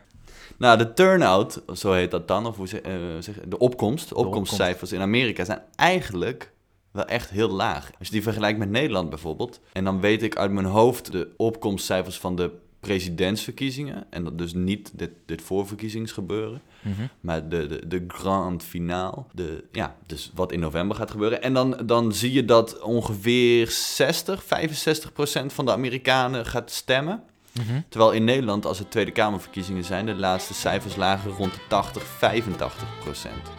Nou, 0.56 0.79
de 0.79 0.93
turnout, 0.93 1.62
zo 1.75 1.93
heet 1.93 2.11
dat 2.11 2.29
dan, 2.29 2.46
of 2.46 2.56
hoe 2.56 2.69
zeg, 2.69 2.81
eh, 2.81 2.93
zeg, 3.20 3.34
de 3.46 3.58
opkomst, 3.58 4.08
de 4.08 4.14
opkomstcijfers 4.14 4.93
in 4.93 5.00
Amerika 5.00 5.44
zijn 5.44 5.62
eigenlijk 5.76 6.52
wel 6.90 7.05
echt 7.05 7.31
heel 7.31 7.49
laag. 7.49 7.90
Als 7.99 8.08
je 8.08 8.14
die 8.14 8.23
vergelijkt 8.23 8.58
met 8.58 8.70
Nederland 8.70 9.08
bijvoorbeeld, 9.08 9.61
en 9.73 9.84
dan 9.84 10.00
weet 10.00 10.23
ik 10.23 10.37
uit 10.37 10.50
mijn 10.50 10.67
hoofd 10.67 11.12
de 11.12 11.29
opkomstcijfers 11.37 12.19
van 12.19 12.37
de 12.37 12.50
presidentsverkiezingen, 12.82 14.05
en 14.11 14.25
dat 14.25 14.38
dus 14.38 14.55
niet 14.55 14.90
dit, 14.94 15.11
dit 15.26 15.43
voorverkiezingsgebeuren, 15.43 16.61
Mhm. 16.82 17.02
maar 17.20 17.49
de, 17.49 17.67
de, 17.67 17.88
de 17.88 18.05
grand 18.08 18.64
finale, 18.64 19.25
de, 19.32 19.64
ja, 19.73 19.96
dus 20.06 20.31
wat 20.34 20.52
in 20.52 20.61
november 20.61 20.96
gaat 20.96 21.11
gebeuren. 21.11 21.43
En 21.43 21.55
dan, 21.55 21.76
dan 21.84 22.12
zie 22.12 22.32
je 22.32 22.44
dat 22.44 22.81
ongeveer 22.81 23.70
60, 23.70 24.44
65 24.44 25.12
procent 25.12 25.52
van 25.52 25.64
de 25.64 25.73
Amerikanen 25.73 26.46
gaat 26.46 26.70
stemmen. 26.70 27.23
Mhm. 27.52 27.81
Terwijl 27.88 28.12
in 28.12 28.25
Nederland, 28.25 28.67
als 28.67 28.79
het 28.79 28.90
Tweede 28.90 29.11
Kamerverkiezingen 29.11 29.85
zijn, 29.85 30.06
de 30.06 30.14
laatste 30.14 30.55
cijfers 30.55 30.96
lagen 30.96 31.31
rond 31.31 31.55
de 31.55 31.61
80, 31.69 32.02
85 32.02 32.88
procent. 33.00 33.50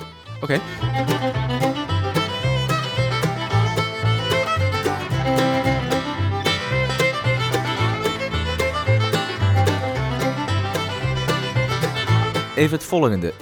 Oké. 0.42 0.60
Even 12.56 12.78
het 12.78 12.84
volgende. 12.84 13.34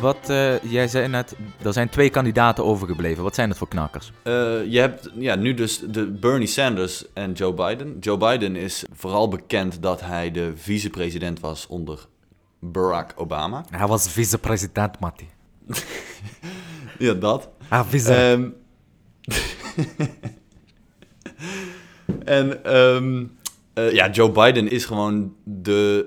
Wat, 0.00 0.30
eh, 0.30 0.62
jij 0.62 0.88
zei 0.88 1.08
net, 1.08 1.36
er 1.62 1.72
zijn 1.72 1.88
twee 1.88 2.10
kandidaten 2.10 2.64
overgebleven. 2.64 3.22
Wat 3.22 3.34
zijn 3.34 3.48
het 3.48 3.58
voor 3.58 3.68
knakkers? 3.68 4.12
Eh, 4.22 4.32
je 4.64 4.78
hebt 4.78 5.10
ja, 5.14 5.34
nu 5.34 5.54
dus 5.54 5.78
de 5.78 6.06
Bernie 6.06 6.46
Sanders 6.46 7.04
en 7.12 7.32
Joe 7.32 7.54
Biden. 7.54 7.98
Joe 7.98 8.16
Biden 8.16 8.56
is 8.56 8.84
vooral 8.92 9.28
bekend 9.28 9.82
dat 9.82 10.00
hij 10.00 10.30
de 10.30 10.52
vicepresident 10.54 11.40
was 11.40 11.66
onder 11.66 12.06
Barack 12.58 13.12
Obama. 13.16 13.64
Hij 13.70 13.86
was 13.86 14.10
vicepresident, 14.10 15.00
Matti. 15.00 15.28
Ja, 16.98 17.14
dat. 17.14 17.48
Ah, 17.68 17.86
vice. 17.88 18.14
Ehm, 18.14 18.48
en 22.38 22.64
ehm, 22.64 23.24
eh, 23.74 23.92
ja, 23.92 24.10
Joe 24.10 24.30
Biden 24.30 24.70
is 24.70 24.84
gewoon 24.84 25.34
de, 25.44 26.06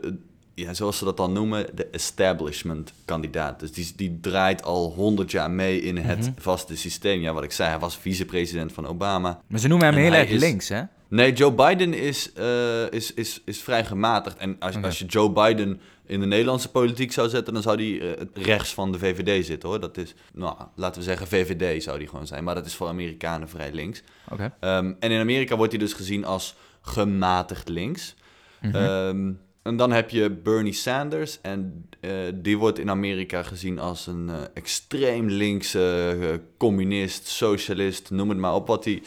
ja, 0.62 0.74
zoals 0.74 0.98
ze 0.98 1.06
dat 1.06 1.18
dan 1.18 1.34
noemen, 1.34 1.66
de 1.76 1.86
establishment 1.88 2.94
kandidaat. 3.06 3.60
Dus 3.60 3.72
die, 3.72 3.94
die 3.96 4.18
draait 4.22 4.64
al 4.64 4.92
honderd 4.96 5.32
jaar 5.32 5.52
mee 5.52 5.82
in 5.82 5.98
het 5.98 6.20
Mhm. 6.20 6.32
vaste 6.38 6.78
systeem. 6.78 7.22
Ja, 7.22 7.34
wat 7.34 7.44
ik 7.44 7.52
zei, 7.52 7.70
hij 7.70 7.80
was 7.80 7.98
vicepresident 7.98 8.74
van 8.74 8.88
Obama. 8.88 9.42
maar 9.48 9.60
ze 9.60 9.68
noemen 9.68 9.88
hem 9.88 9.96
en 9.98 10.02
heel 10.04 10.14
erg 10.14 10.30
is- 10.30 10.40
links, 10.42 10.70
hè? 10.70 10.82
Nee, 11.08 11.34
Joe 11.34 11.52
Biden 11.54 11.94
is, 11.94 12.34
eh, 12.34 12.92
is, 12.92 13.14
is, 13.14 13.42
is 13.46 13.62
vrij 13.62 13.86
gematigd. 13.86 14.38
En 14.38 14.56
als, 14.60 14.82
als 14.82 15.00
je 15.00 15.06
Joe 15.06 15.32
Biden 15.32 15.82
in 16.06 16.20
de 16.20 16.26
Nederlandse 16.26 16.70
politiek 16.70 17.12
zou 17.12 17.30
zetten, 17.30 17.54
dan 17.54 17.62
zou 17.62 17.76
hij 18.00 18.16
eh, 18.18 18.26
rechts 18.34 18.74
van 18.74 18.92
de 18.92 19.00
VVD 19.00 19.46
zitten 19.46 19.70
hoor. 19.70 19.80
Dat 19.80 19.98
is, 19.98 20.14
nou, 20.34 20.56
laten 20.76 21.00
we 21.02 21.08
zeggen, 21.08 21.28
VVD 21.28 21.84
zou 21.84 21.98
die 22.00 22.08
gewoon 22.08 22.28
zijn. 22.28 22.44
Maar 22.44 22.56
dat 22.56 22.66
is 22.66 22.76
voor 22.76 22.88
Amerikanen 22.88 23.50
vrij 23.50 23.72
links. 23.74 24.04
Oké. 24.30 24.54
Ehm, 24.60 24.94
en 25.00 25.12
in 25.12 25.20
Amerika 25.20 25.56
wordt 25.56 25.72
hij 25.72 25.82
dus 25.82 25.94
gezien 25.94 26.26
als 26.26 26.56
gematigd 26.82 27.70
links. 27.70 28.16
Ehm, 28.62 29.32
en 29.62 29.78
dan 29.78 29.92
heb 29.92 30.10
je 30.10 30.30
Bernie 30.30 30.74
Sanders. 30.74 31.42
En 31.42 31.90
eh, 32.00 32.12
die 32.34 32.58
wordt 32.58 32.80
in 32.80 32.90
Amerika 32.90 33.44
gezien 33.44 33.80
als 33.80 34.08
een 34.08 34.30
eh, 34.30 34.36
extreem 34.54 35.28
linkse 35.28 36.18
eh, 36.22 36.28
communist, 36.58 37.28
socialist, 37.28 38.10
noem 38.10 38.30
het 38.30 38.38
maar 38.38 38.56
op. 38.56 38.68
Wat 38.68 38.86
hij, 38.86 39.04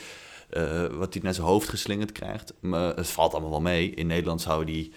wat 0.90 1.14
hij 1.14 1.22
naar 1.22 1.34
zijn 1.34 1.46
hoofd 1.46 1.68
geslingerd 1.68 2.12
krijgt. 2.12 2.54
Maar 2.60 2.96
het 2.96 3.08
valt 3.08 3.32
allemaal 3.32 3.50
wel 3.50 3.60
mee. 3.60 3.90
In 3.90 4.06
Nederland 4.06 4.40
zou, 4.40 4.64
die, 4.64 4.92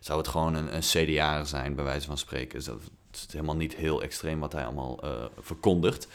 zou 0.00 0.18
het 0.18 0.28
gewoon 0.28 0.54
een, 0.54 0.74
een 0.74 0.80
CDA 0.80 1.44
zijn, 1.44 1.74
bij 1.74 1.84
wijze 1.84 2.06
van 2.06 2.18
spreken. 2.18 2.56
Dus 2.56 2.64
dat 2.64 2.80
het 3.10 3.24
is 3.28 3.32
helemaal 3.32 3.56
niet 3.56 3.74
heel 3.74 4.02
extreem 4.02 4.40
wat 4.40 4.52
hij 4.52 4.64
allemaal 4.64 5.00
verkondigt. 5.40 6.08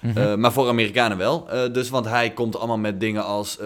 Mhm. 0.00 0.40
Maar 0.40 0.52
voor 0.52 0.68
Amerikanen 0.68 1.16
wel. 1.16 1.48
Dus 1.72 1.88
want 1.88 2.04
hij 2.04 2.32
komt 2.32 2.56
allemaal 2.56 2.78
met 2.78 3.00
dingen 3.00 3.24
als 3.24 3.58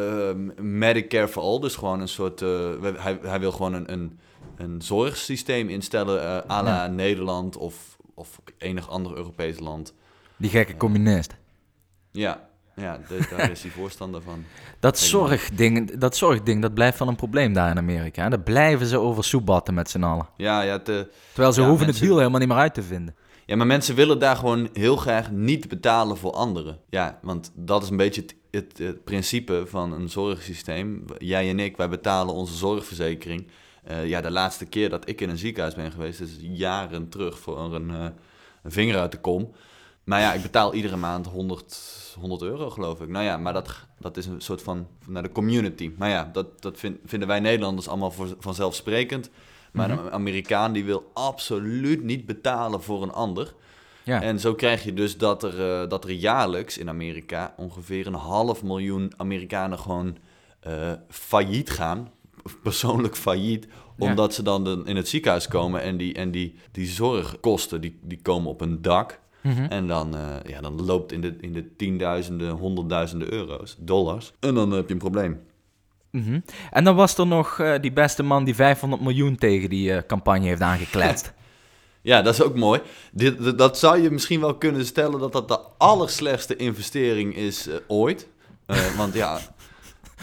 Medicare 0.57 1.29
for 1.29 1.43
All. 1.43 1.61
Dus 1.61 1.77
gewoon 1.77 2.01
een 2.01 2.09
soort. 2.09 2.41
hij, 2.41 3.19
hij 3.23 3.41
wil 3.41 3.53
gewoon 3.53 3.75
een, 3.75 3.93
een 3.93 4.19
een 4.59 4.83
zorgsysteem 4.83 5.69
instellen 5.69 6.23
uh, 6.23 6.51
à 6.51 6.63
la 6.63 6.87
Nederland 6.87 7.57
of, 7.57 7.97
of 8.15 8.41
enig 8.59 8.89
ander 8.89 9.17
Europees 9.17 9.59
land. 9.59 9.95
Die 10.37 10.51
gekke 10.51 10.77
communist. 10.77 11.35
Ja, 12.11 12.49
ja 12.77 13.01
daar 13.31 13.51
is 13.51 13.63
hij 13.63 13.71
voorstander 13.71 14.23
van. 14.23 14.45
Dat 14.81 14.99
zorgding, 14.99 15.99
dat 15.99 16.17
zorgding, 16.17 16.63
dat 16.63 16.75
blijft 16.75 16.99
wel 16.99 17.09
een 17.09 17.17
probleem 17.17 17.53
daar 17.53 17.71
in 17.71 17.79
Amerika. 17.79 18.29
Daar 18.29 18.41
blijven 18.41 18.87
ze 18.87 18.99
over 18.99 19.25
soebatten 19.25 19.75
met 19.75 19.91
z'n 19.91 20.03
allen. 20.03 20.29
Ja, 20.37 20.63
ja. 20.63 20.79
Te, 20.79 21.09
Terwijl 21.33 21.53
ze 21.53 21.63
hoeven 21.63 21.87
het 21.87 21.99
wiel 21.99 22.19
helemaal 22.19 22.39
niet 22.39 22.49
meer 22.49 22.57
uit 22.57 22.75
te 22.75 22.83
vinden. 22.83 23.15
Ja, 23.49 23.57
maar 23.57 23.67
mensen 23.67 23.95
willen 23.95 24.19
daar 24.19 24.37
gewoon 24.37 24.69
heel 24.73 24.97
graag 24.97 25.31
niet 25.31 25.69
betalen 25.69 26.17
voor 26.17 26.33
anderen. 26.33 26.79
Ja, 26.91 27.19
want 27.23 27.53
dat 27.55 27.83
is 27.83 27.91
een 27.91 27.97
beetje 27.97 28.25
het, 28.51 28.79
het, 28.79 29.05
principe 29.05 29.65
van 29.67 29.93
een 29.93 30.09
zorgsysteem. 30.09 31.05
Jij 31.19 31.49
en 31.49 31.59
ik, 31.59 31.77
wij 31.77 31.89
betalen 31.89 32.35
onze 32.35 32.55
zorgverzekering. 32.55 33.47
Uh, 33.91 34.07
ja, 34.07 34.21
de 34.21 34.31
laatste 34.31 34.67
keer 34.67 34.89
dat 34.91 35.09
ik 35.09 35.21
in 35.21 35.29
een 35.29 35.39
ziekenhuis 35.39 35.75
ben 35.75 35.93
geweest, 35.93 36.21
is 36.21 36.37
jaren 36.41 37.09
terug 37.09 37.39
voor 37.39 37.59
een, 37.75 37.91
uh, 37.91 38.07
een 38.63 38.71
vinger 38.71 38.99
uit 38.99 39.13
de 39.13 39.21
kom. 39.21 39.53
Maar 40.05 40.21
ja, 40.21 40.33
ik 40.33 40.43
betaal 40.43 40.75
iedere 40.75 40.97
maand 40.97 41.27
100, 41.27 42.15
100 42.21 42.43
euro, 42.43 42.71
geloof 42.71 43.01
ik. 43.01 43.09
Nou 43.09 43.25
ja, 43.25 43.37
maar 43.37 43.53
dat, 43.53 43.87
dat 43.99 44.17
is 44.17 44.27
een 44.27 44.41
soort 44.41 44.63
van 44.63 44.87
naar 45.07 45.23
de 45.23 45.33
community. 45.33 45.91
Maar 45.97 46.09
ja, 46.09 46.31
dat, 46.33 46.63
dat 46.63 46.79
vinden 47.05 47.29
wij 47.29 47.41
Nederlanders 47.41 47.89
allemaal 47.89 48.11
voor, 48.11 48.37
vanzelfsprekend. 48.39 49.31
Maar 49.73 49.89
mhm. 49.89 50.07
een 50.07 50.13
Amerikaan 50.13 50.73
die 50.73 50.85
wil 50.85 51.11
absoluut 51.15 52.03
niet 52.03 52.27
betalen 52.27 52.83
voor 52.83 53.03
een 53.03 53.13
ander. 53.13 53.55
Ja. 54.03 54.23
En 54.23 54.41
zo 54.41 54.55
krijg 54.55 54.85
je 54.85 54.95
dus 54.95 55.17
dat 55.17 55.43
er, 55.43 55.83
uh, 55.83 55.89
dat 55.89 56.05
er 56.05 56.11
jaarlijks 56.11 56.79
in 56.79 56.89
Amerika 56.89 57.55
ongeveer 57.57 58.07
een 58.07 58.15
half 58.15 58.63
miljoen 58.63 59.13
Amerikanen 59.17 59.79
gewoon 59.79 60.17
failliet 61.09 61.71
gaan. 61.71 62.09
Persoonlijk 62.63 63.17
failliet. 63.17 63.69
Omdat 63.99 64.35
ze 64.35 64.43
dan 64.43 64.87
in 64.87 64.97
het 64.97 65.09
ziekenhuis 65.09 65.49
komen 65.49 65.83
en 65.83 65.97
die, 65.97 66.15
en 66.15 66.31
die, 66.31 66.55
die 66.73 66.87
zorgkosten 66.87 67.81
die, 67.81 67.99
die 68.03 68.19
komen 68.23 68.51
op 68.51 68.61
een 68.61 68.83
dak. 68.83 69.21
Mhm. 69.41 69.65
En 69.65 69.87
dan, 69.87 70.15
uh, 70.15 70.21
ja, 70.47 70.61
dan 70.61 70.85
loopt 70.85 71.13
in 71.13 71.21
de, 71.21 71.37
in 71.41 71.53
de 71.53 71.77
tienduizenden, 71.77 72.51
honderdduizenden 72.51 73.33
euro's, 73.33 73.77
dollars. 73.79 74.33
En 74.41 74.55
dan 74.55 74.71
heb 74.71 74.87
je 74.87 74.93
een 74.93 74.99
probleem. 74.99 75.41
Mm 76.11 76.43
En 76.71 76.85
dan 76.85 76.97
was 76.97 77.19
er 77.19 77.27
nog 77.27 77.59
uh, 77.59 77.75
die 77.81 77.93
beste 77.93 78.23
man 78.23 78.45
die 78.45 78.55
500 78.55 79.03
miljoen 79.03 79.37
tegen 79.37 79.69
die 79.69 79.91
uh, 79.91 79.99
campagne 80.07 80.47
heeft 80.47 80.61
aangekletst. 80.61 81.33
ja, 82.03 82.23
dat 82.23 82.35
is 82.35 82.43
ook 82.43 82.55
mooi. 82.55 82.81
Dit, 83.13 83.59
dat 83.59 83.79
zou 83.79 84.03
je 84.03 84.11
misschien 84.11 84.41
wel 84.41 84.55
kunnen 84.55 84.87
stellen 84.87 85.21
dat 85.21 85.33
dat 85.33 85.49
de 85.49 85.59
allerslechtste 85.79 86.57
investering 86.57 87.37
is 87.37 87.69
ooit. 87.87 88.29
want 88.97 89.15
ja, 89.15 89.41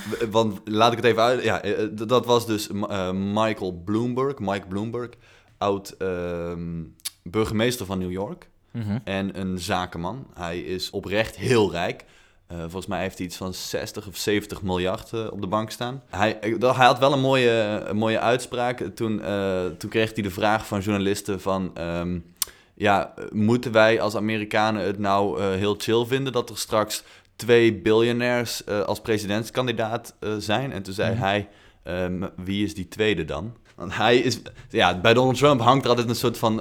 want 0.31 0.59
laat 0.65 0.91
ik 0.91 0.97
het 0.97 1.05
even 1.05 1.23
uit. 1.23 1.43
Ja, 1.43 1.61
dat 2.05 2.25
was 2.25 2.45
dus 2.45 2.69
Michael 3.13 3.81
Bloomberg, 3.85 4.39
Mike 4.39 4.67
Bloomberg, 4.67 5.09
oud 5.57 5.95
ehm, 5.97 6.83
burgemeester 7.23 7.85
van 7.85 7.99
New 7.99 8.11
York. 8.11 8.49
Mhm. 8.71 8.97
En 9.03 9.39
een 9.39 9.59
zakenman. 9.59 10.27
Hij 10.33 10.59
is 10.59 10.89
oprecht 10.89 11.35
heel 11.35 11.71
rijk. 11.71 12.05
Uh, 12.51 12.59
volgens 12.59 12.85
mij 12.85 13.01
heeft 13.01 13.17
hij 13.17 13.27
iets 13.27 13.37
van 13.37 13.53
60 13.53 14.07
of 14.07 14.17
70 14.17 14.61
miljard 14.61 15.11
uh, 15.13 15.31
op 15.31 15.41
de 15.41 15.47
bank 15.47 15.71
staan. 15.71 16.03
Hij, 16.09 16.37
hij 16.41 16.85
had 16.85 16.99
wel 16.99 17.13
een 17.13 17.19
mooie, 17.19 17.83
een 17.85 17.97
mooie 17.97 18.19
uitspraak. 18.19 18.83
Toen, 18.95 19.19
uh, 19.19 19.65
toen 19.77 19.89
kreeg 19.89 20.13
hij 20.13 20.23
de 20.23 20.31
vraag 20.31 20.67
van 20.67 20.79
journalisten 20.79 21.41
van... 21.41 21.73
Um, 21.79 22.33
ja, 22.77 23.13
moeten 23.31 23.71
wij 23.71 24.01
als 24.01 24.15
Amerikanen 24.15 24.85
het 24.85 24.99
nou 24.99 25.41
heel 25.43 25.75
chill 25.77 26.05
vinden... 26.05 26.33
dat 26.33 26.49
er 26.49 26.57
straks 26.57 27.03
twee 27.35 27.73
biljonairs 27.73 28.65
als 28.65 29.01
presidentskandidaat 29.01 30.15
zijn? 30.37 30.71
En 30.71 30.83
toen 30.83 30.93
zei 30.93 31.13
mm. 31.13 31.21
hij, 31.21 31.47
um, 31.83 32.29
wie 32.35 32.63
is 32.63 32.75
die 32.75 32.87
tweede 32.87 33.25
dan? 33.25 33.53
Want 33.75 33.95
hij 33.95 34.17
is... 34.17 34.39
Ja, 34.69 34.99
bij 34.99 35.13
Donald 35.13 35.37
Trump 35.37 35.61
hangt 35.61 35.83
er 35.83 35.89
altijd 35.89 36.09
een 36.09 36.15
soort 36.15 36.37
van 36.37 36.59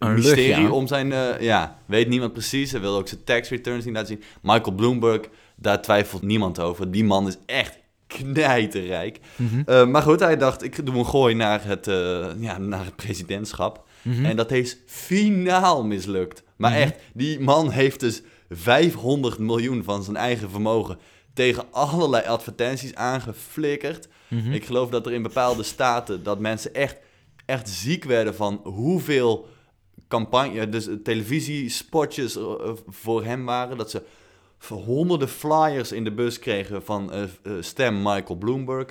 een 0.00 0.14
mysterie 0.14 0.72
om 0.72 0.86
zijn... 0.86 1.10
Uh, 1.10 1.40
ja, 1.40 1.78
weet 1.86 2.08
niemand 2.08 2.32
precies. 2.32 2.70
Hij 2.70 2.80
wil 2.80 2.96
ook 2.96 3.08
zijn 3.08 3.24
tax 3.24 3.48
returns 3.48 3.84
niet 3.84 3.94
laten 3.94 4.08
zien. 4.08 4.22
Michael 4.42 4.72
Bloomberg, 4.72 5.20
daar 5.56 5.82
twijfelt 5.82 6.22
niemand 6.22 6.60
over. 6.60 6.90
Die 6.90 7.04
man 7.04 7.26
is 7.26 7.36
echt 7.46 7.78
knijterrijk. 8.06 9.20
Mm 9.36 9.62
uh, 9.66 9.86
maar 9.86 10.02
goed, 10.02 10.20
hij 10.20 10.36
dacht, 10.36 10.62
ik 10.62 10.86
doe 10.86 10.94
een 10.94 11.06
gooi 11.06 11.34
naar 11.34 11.64
het, 11.64 11.88
uh, 11.88 12.26
ja, 12.38 12.58
naar 12.58 12.84
het 12.84 12.96
presidentschap. 12.96 13.84
Mm 14.02 14.12
-hmm. 14.12 14.24
En 14.24 14.36
dat 14.36 14.50
is 14.50 14.76
finaal 14.86 15.84
mislukt. 15.84 16.42
Maar 16.56 16.72
-hmm. 16.72 16.80
echt, 16.80 16.94
die 17.14 17.40
man 17.40 17.70
heeft 17.70 18.00
dus 18.00 18.22
500 18.50 19.38
miljoen 19.38 19.84
van 19.84 20.02
zijn 20.02 20.16
eigen 20.16 20.50
vermogen 20.50 20.98
tegen 21.34 21.64
allerlei 21.70 22.26
advertenties 22.26 22.94
aangeflikkerd. 22.94 24.08
-hmm. 24.28 24.52
Ik 24.52 24.64
geloof 24.64 24.90
dat 24.90 25.06
er 25.06 25.12
in 25.12 25.22
bepaalde 25.22 25.62
staten 25.62 26.22
dat 26.22 26.38
mensen 26.38 26.74
echt, 26.74 26.96
echt 27.46 27.68
ziek 27.68 28.04
werden 28.04 28.34
van 28.34 28.60
hoeveel 28.64 29.48
campagne, 30.08 30.68
dus 30.68 30.88
televisiespotjes 31.04 32.36
eh, 32.36 32.42
eh, 32.42 32.72
voor 32.88 33.24
hem 33.24 33.44
waren. 33.44 33.76
Dat 33.76 33.90
ze 33.90 34.02
honderden 34.68 35.28
flyers 35.28 35.92
in 35.92 36.04
de 36.04 36.12
bus 36.12 36.38
kregen 36.38 36.84
van 36.84 37.10
uh, 37.14 37.52
stem 37.60 37.96
Michael 38.02 38.38
Bloomberg. 38.38 38.86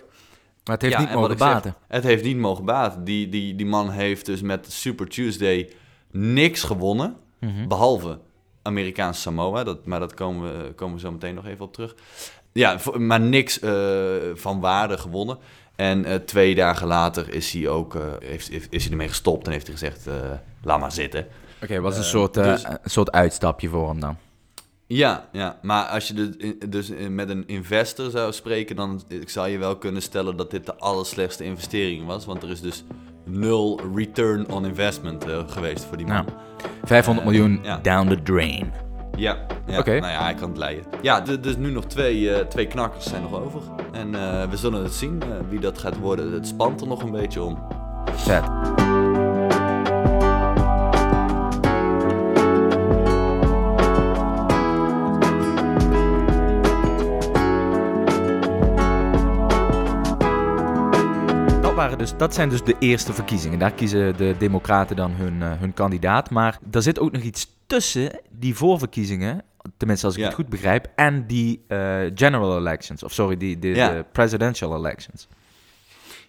Maar 0.63 0.77
het 0.77 0.81
heeft 0.81 0.97
niet 0.97 1.13
mogen 1.13 1.37
baten. 1.37 1.75
het 1.87 2.03
heeft 2.03 2.23
niet 2.23 2.37
mogen 2.37 2.65
baten. 2.65 3.03
Die, 3.03 3.29
die, 3.29 3.55
die 3.55 3.65
man 3.65 3.89
heeft 3.89 4.25
dus 4.25 4.41
met 4.41 4.71
Super 4.71 5.07
Tuesday 5.07 5.69
niks 6.11 6.63
gewonnen. 6.63 7.17
Mhm. 7.39 7.67
Behalve 7.67 8.19
Amerikaans 8.61 9.21
Samoa. 9.21 9.63
Dat, 9.63 9.85
maar 9.85 9.99
dat 9.99 10.13
komen 10.13 10.63
we, 10.63 10.73
komen 10.73 10.95
we 10.95 11.01
zo 11.01 11.11
meteen 11.11 11.35
nog 11.35 11.45
even 11.45 11.65
op 11.65 11.73
terug. 11.73 11.95
Ja, 12.51 12.77
maar 12.97 13.19
niks 13.19 13.59
van 14.33 14.59
waarde 14.59 14.97
gewonnen. 14.97 15.37
En 15.75 16.05
uh, 16.05 16.15
twee 16.15 16.55
dagen 16.55 16.87
later 16.87 17.33
is 17.33 17.51
hij 17.51 17.67
ook 17.67 17.95
uh, 17.95 18.01
heeft, 18.19 18.51
is 18.69 18.83
hij 18.83 18.91
ermee 18.91 19.07
gestopt 19.07 19.45
en 19.45 19.51
heeft 19.51 19.67
hij 19.67 19.75
gezegd: 19.75 20.07
laat 20.63 20.79
maar 20.79 20.91
zitten. 20.91 21.19
Oké, 21.19 21.63
okay, 21.63 21.79
was 21.79 21.97
een 21.97 22.03
soort, 22.03 22.33
dus, 22.33 22.63
een 22.63 22.77
soort 22.83 23.11
uitstapje 23.11 23.69
voor 23.69 23.89
hem 23.89 23.99
dan? 23.99 24.17
Ja, 24.87 25.29
ja, 25.31 25.59
maar 25.61 25.85
als 25.85 26.07
je 26.07 26.13
dus, 26.13 26.53
dus 26.69 26.91
met 27.09 27.29
een 27.29 27.47
investor 27.47 28.09
zou 28.09 28.33
spreken, 28.33 28.75
dan 28.75 29.01
zou 29.25 29.49
je 29.49 29.57
wel 29.57 29.77
kunnen 29.77 30.01
stellen 30.01 30.37
dat 30.37 30.51
dit 30.51 30.65
de 30.65 30.75
allerslechtste 30.75 31.43
investering 31.43 32.05
was. 32.05 32.25
Want 32.25 32.43
er 32.43 32.49
is 32.49 32.61
dus 32.61 32.83
nul 33.29 33.79
return 33.95 34.51
on 34.51 34.65
investment 34.65 35.25
geweest 35.48 35.86
voor 35.86 35.98
die 35.98 36.07
man. 36.07 36.25
500 36.83 37.27
miljoen 37.27 37.62
down 37.81 38.07
the 38.07 38.21
drain. 38.24 38.71
Ja, 39.15 39.38
ja. 39.65 39.83
nou 39.83 40.00
ja, 40.01 40.24
hij 40.24 40.33
kan 40.33 40.50
het 40.50 40.57
leiden. 40.57 40.83
Ja, 41.01 41.19
dus 41.19 41.57
nu 41.57 41.71
nog 41.71 41.86
twee, 41.86 42.19
uh, 42.19 42.38
twee 42.38 42.67
knakkers 42.67 43.05
zijn 43.05 43.21
nog 43.21 43.33
over. 43.33 43.62
En 43.91 44.12
we 44.50 44.57
zullen 44.57 44.83
het 44.83 44.93
zien 44.93 45.21
wie 45.50 45.59
dat 45.59 45.77
gaat 45.77 45.98
worden. 45.98 46.31
Het 46.31 46.48
spant 46.48 46.81
er 46.81 46.88
nog 46.88 47.03
een 47.03 47.12
beetje 47.12 47.41
om. 47.41 47.63
Vet. 48.15 48.43
Waren 61.79 61.98
dus, 61.98 62.17
dat 62.17 62.33
zijn 62.33 62.50
dus 62.50 62.63
de 62.63 62.75
eerste 62.79 63.13
verkiezingen. 63.13 63.59
Daar 63.59 63.71
kiezen 63.71 64.17
de 64.17 64.36
Democraten 64.38 64.95
dan 64.95 65.12
hun, 65.12 65.41
hun 65.41 65.74
kandidaat. 65.74 66.29
Maar 66.29 66.59
er 66.71 66.81
zit 66.81 67.00
ook 67.00 67.12
nog 67.12 67.21
iets 67.21 67.48
tussen 67.65 68.19
die 68.29 68.55
voorverkiezingen, 68.55 69.43
tenminste 69.77 70.05
als 70.05 70.15
ik 70.15 70.24
het 70.24 70.33
goed 70.33 70.50
begrijp, 70.50 70.88
en 70.95 71.27
die 71.27 71.63
uh, 71.67 72.01
general 72.15 72.57
elections, 72.57 73.03
of 73.03 73.13
sorry, 73.13 73.38
die, 73.38 73.59
die 73.59 73.74
de 73.74 74.05
presidential 74.12 74.75
elections. 74.75 75.27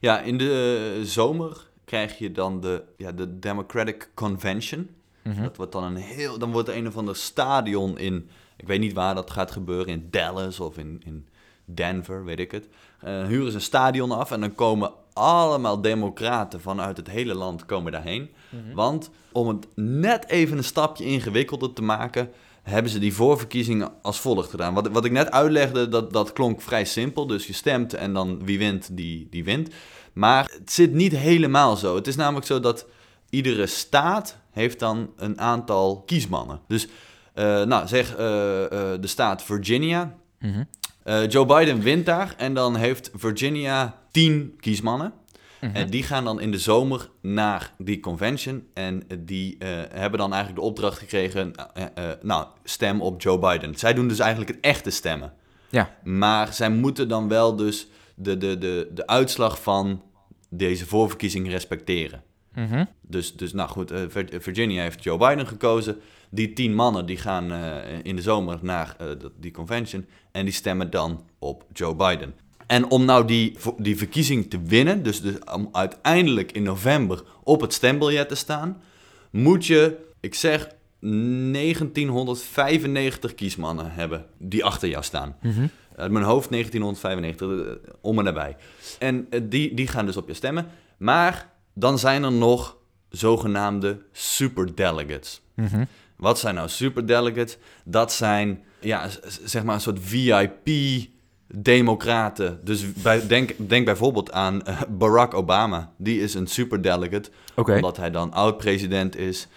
Ja, 0.00 0.20
in 0.20 0.38
de 0.38 1.00
zomer 1.02 1.66
krijg 1.84 2.18
je 2.18 2.32
dan 2.32 2.60
de, 2.60 2.82
ja, 2.96 3.12
de 3.12 3.38
Democratic 3.38 4.10
Convention. 4.14 4.88
Mhm. 5.22 5.42
Dat 5.42 5.56
wordt 5.56 5.72
dan 5.72 5.84
een 5.84 5.96
heel, 5.96 6.38
dan 6.38 6.52
wordt 6.52 6.68
er 6.68 6.76
een 6.76 6.86
of 6.86 6.96
ander 6.96 7.16
stadion 7.16 7.98
in, 7.98 8.28
ik 8.56 8.66
weet 8.66 8.80
niet 8.80 8.92
waar 8.92 9.14
dat 9.14 9.30
gaat 9.30 9.50
gebeuren, 9.50 9.86
in 9.86 10.08
Dallas 10.10 10.60
of 10.60 10.78
in, 10.78 11.02
in 11.04 11.28
Denver, 11.64 12.24
weet 12.24 12.38
ik 12.38 12.50
het. 12.50 12.68
Uh, 13.04 13.26
huren 13.26 13.50
ze 13.50 13.56
een 13.56 13.62
stadion 13.62 14.10
af 14.10 14.30
en 14.30 14.40
dan 14.40 14.54
komen 14.54 14.92
allemaal 15.20 15.80
democraten 15.80 16.60
vanuit 16.60 16.96
het 16.96 17.10
hele 17.10 17.34
land 17.34 17.66
komen 17.66 17.92
daarheen. 17.92 18.30
Mhm. 18.48 18.74
Want 18.74 19.10
om 19.32 19.48
het 19.48 19.66
net 19.74 20.28
even 20.28 20.56
een 20.56 20.64
stapje 20.64 21.04
ingewikkelder 21.04 21.72
te 21.72 21.82
maken, 21.82 22.30
hebben 22.62 22.92
ze 22.92 22.98
die 22.98 23.14
voorverkiezingen 23.14 23.92
als 24.02 24.20
volgt 24.20 24.50
gedaan. 24.50 24.74
Wat, 24.74 24.88
wat 24.88 25.04
ik 25.04 25.12
net 25.12 25.30
uitlegde, 25.30 25.88
dat, 25.88 26.12
dat 26.12 26.32
klonk 26.32 26.60
vrij 26.60 26.84
simpel. 26.84 27.26
Dus 27.26 27.46
je 27.46 27.52
stemt 27.52 27.94
en 27.94 28.12
dan 28.12 28.44
wie 28.44 28.58
wint, 28.58 28.96
die, 28.96 29.26
die 29.30 29.44
wint. 29.44 29.70
Maar 30.12 30.50
het 30.58 30.72
zit 30.72 30.92
niet 30.92 31.16
helemaal 31.16 31.76
zo. 31.76 31.94
Het 31.94 32.06
is 32.06 32.16
namelijk 32.16 32.46
zo 32.46 32.60
dat 32.60 32.86
iedere 33.30 33.66
staat 33.66 34.36
heeft 34.50 34.78
dan 34.78 35.10
een 35.16 35.40
aantal 35.40 36.02
kiesmannen. 36.06 36.60
Dus 36.66 36.86
uh, 37.34 37.62
nou, 37.62 37.86
zeg 37.86 38.18
uh, 38.18 38.18
uh, 38.18 38.68
de 39.00 39.06
staat 39.06 39.42
Virginia. 39.42 40.14
Mm 40.38 40.68
uh, 41.04 41.28
Joe 41.28 41.46
Biden 41.46 41.80
wint 41.80 42.06
daar 42.06 42.34
en 42.36 42.54
dan 42.54 42.76
heeft 42.76 43.10
Virginia 43.14 43.98
tien 44.10 44.54
kiesmannen. 44.60 45.12
Mhm. 45.60 45.76
En 45.76 45.90
die 45.90 46.02
gaan 46.02 46.24
dan 46.24 46.40
in 46.40 46.50
de 46.50 46.58
zomer 46.58 47.10
naar 47.20 47.72
die 47.78 48.00
convention. 48.00 48.66
En 48.74 49.02
die 49.18 49.56
uh, 49.58 49.68
hebben 49.92 50.18
dan 50.18 50.32
eigenlijk 50.32 50.62
de 50.62 50.68
opdracht 50.68 50.98
gekregen: 50.98 51.52
uh, 51.76 51.84
nou, 52.22 52.46
stem 52.64 53.00
op 53.00 53.22
Joe 53.22 53.38
Biden. 53.38 53.74
Zij 53.74 53.94
doen 53.94 54.08
dus 54.08 54.18
eigenlijk 54.18 54.50
het 54.50 54.60
echte 54.60 54.90
stemmen. 54.90 55.32
Ja. 55.68 55.94
Maar 56.04 56.52
zij 56.52 56.70
moeten 56.70 57.08
dan 57.08 57.28
wel 57.28 57.56
dus 57.56 57.88
de, 58.14 58.38
de, 58.38 58.58
de, 58.58 58.90
de 58.94 59.06
uitslag 59.06 59.62
van 59.62 60.02
deze 60.48 60.86
voorverkiezing 60.86 61.48
respecteren. 61.48 62.22
Mhm. 62.54 62.84
Dus, 63.00 63.36
dus 63.36 63.52
nou 63.52 63.68
goed, 63.68 63.90
eh, 63.90 64.00
Vir- 64.08 64.40
Virginia 64.40 64.82
heeft 64.82 65.02
Joe 65.02 65.18
Biden 65.18 65.46
gekozen. 65.46 66.00
Die 66.30 66.52
tien 66.52 66.74
mannen 66.74 67.06
die 67.06 67.16
gaan 67.16 67.52
eh, 67.52 67.76
in 68.02 68.16
de 68.16 68.22
zomer 68.22 68.58
naar 68.62 68.94
eh, 68.98 69.06
die 69.40 69.50
convention 69.50 70.06
en 70.32 70.44
die 70.44 70.54
stemmen 70.54 70.90
dan 70.90 71.24
op 71.38 71.66
Joe 71.72 71.94
Biden. 71.94 72.34
En 72.66 72.90
om 72.90 73.04
nou 73.04 73.26
die, 73.26 73.56
die 73.76 73.96
verkiezing 73.96 74.50
te 74.50 74.62
winnen, 74.62 75.02
dus, 75.02 75.20
dus 75.20 75.34
om 75.54 75.68
uiteindelijk 75.72 76.52
in 76.52 76.62
november 76.62 77.22
op 77.42 77.60
het 77.60 77.72
stembiljet 77.72 78.28
te 78.28 78.34
staan, 78.34 78.82
moet 79.30 79.66
je, 79.66 79.96
ik 80.20 80.34
zeg, 80.34 80.68
1995 81.00 83.34
kiesmannen 83.34 83.92
hebben 83.92 84.26
die 84.38 84.64
achter 84.64 84.88
jou 84.88 85.04
staan. 85.04 85.36
Mhm. 85.42 85.66
Uit 85.96 86.12
mijn 86.12 86.24
hoofd 86.24 86.50
1995, 86.50 87.50
eh, 87.50 87.56
om 88.00 88.18
en 88.18 88.24
nabij. 88.24 88.56
En 88.98 89.28
die, 89.42 89.74
die 89.74 89.86
gaan 89.86 90.06
dus 90.06 90.16
op 90.16 90.28
je 90.28 90.34
stemmen. 90.34 90.66
Maar 90.96 91.48
dan 91.74 91.98
zijn 91.98 92.22
er 92.22 92.32
nog 92.32 92.76
zogenaamde 93.08 94.02
superdelegates. 94.12 95.42
Mhm. 95.54 95.84
Wat 96.20 96.38
zijn 96.38 96.54
nou 96.54 96.68
superdelegates? 96.68 97.58
Dat 97.84 98.12
zijn, 98.12 98.62
ja, 98.80 99.08
zeg 99.44 99.64
maar 99.64 99.74
een 99.74 99.80
soort 99.80 99.98
VIP-democraten. 100.00 102.60
Dus 102.64 102.92
bij, 102.92 103.26
denk, 103.26 103.52
denk 103.56 103.84
bijvoorbeeld 103.84 104.32
aan 104.32 104.62
eh, 104.62 104.80
Barack 104.88 105.34
Obama. 105.34 105.92
Die 105.96 106.20
is 106.20 106.34
een 106.34 106.46
superdelegate, 106.46 107.30
omdat 107.54 107.96
hij 107.96 108.10
dan 108.10 108.32
oud-president 108.32 109.16
is. 109.16 109.48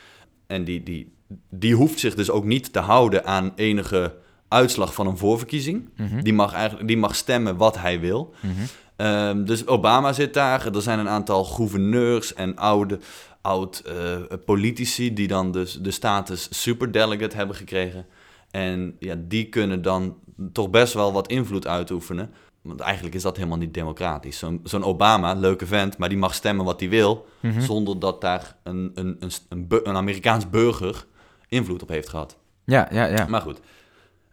En 0.47 0.63
die, 0.63 0.83
die, 0.83 1.13
die 1.49 1.75
hoeft 1.75 1.99
zich 1.99 2.15
dus 2.15 2.29
ook 2.29 2.45
niet 2.45 2.73
te 2.73 2.79
houden 2.79 3.25
aan 3.25 3.51
enige 3.55 4.15
uitslag 4.47 4.93
van 4.93 5.07
een 5.07 5.17
voorverkiezing. 5.17 5.89
Mhm. 5.97 6.21
Die, 6.21 6.33
mag 6.33 6.53
eigenlijk, 6.53 6.87
die 6.87 6.97
mag 6.97 7.15
stemmen 7.15 7.57
wat 7.57 7.77
hij 7.77 7.99
wil. 7.99 8.33
Mhm. 8.39 8.51
Ehm, 8.95 9.43
dus 9.43 9.67
Obama 9.67 10.13
zit 10.13 10.33
daar. 10.33 10.75
Er 10.75 10.81
zijn 10.81 10.99
een 10.99 11.09
aantal 11.09 11.43
gouverneurs 11.43 12.33
en 12.33 12.55
oude, 12.55 12.99
oud 13.43 13.79
eh, 13.79 14.15
politici 14.45 15.13
die 15.13 15.27
dan 15.27 15.51
dus 15.51 15.73
de 15.81 15.91
status 15.91 16.47
superdelegate 16.61 17.35
hebben 17.35 17.55
gekregen. 17.55 18.05
En 18.51 18.95
ja, 18.99 19.15
die 19.17 19.49
kunnen 19.49 19.81
dan 19.81 20.17
toch 20.51 20.69
best 20.69 20.93
wel 20.93 21.13
wat 21.13 21.27
invloed 21.27 21.67
uitoefenen. 21.67 22.33
Want 22.61 22.79
eigenlijk 22.79 23.15
is 23.15 23.21
dat 23.21 23.35
helemaal 23.35 23.57
niet 23.57 23.73
democratisch. 23.73 24.37
Zo'n 24.37 24.59
zo'n 24.63 24.83
Obama, 24.83 25.33
leuke 25.33 25.65
vent, 25.65 25.97
maar 25.97 26.09
die 26.09 26.17
mag 26.17 26.33
stemmen 26.33 26.65
wat 26.65 26.79
hij 26.79 26.89
wil. 26.89 27.27
Mhm. 27.39 27.61
Zonder 27.61 27.99
dat 27.99 28.21
daar 28.21 28.55
een, 28.63 28.91
een, 28.95 29.17
een, 29.19 29.31
een, 29.49 29.67
een 29.83 29.95
Amerikaans 29.95 30.49
burger 30.49 31.05
invloed 31.47 31.81
op 31.81 31.89
heeft 31.89 32.09
gehad. 32.09 32.37
Ja, 32.65 32.87
ja, 32.91 33.05
ja. 33.05 33.25
Maar 33.27 33.41
goed. 33.41 33.59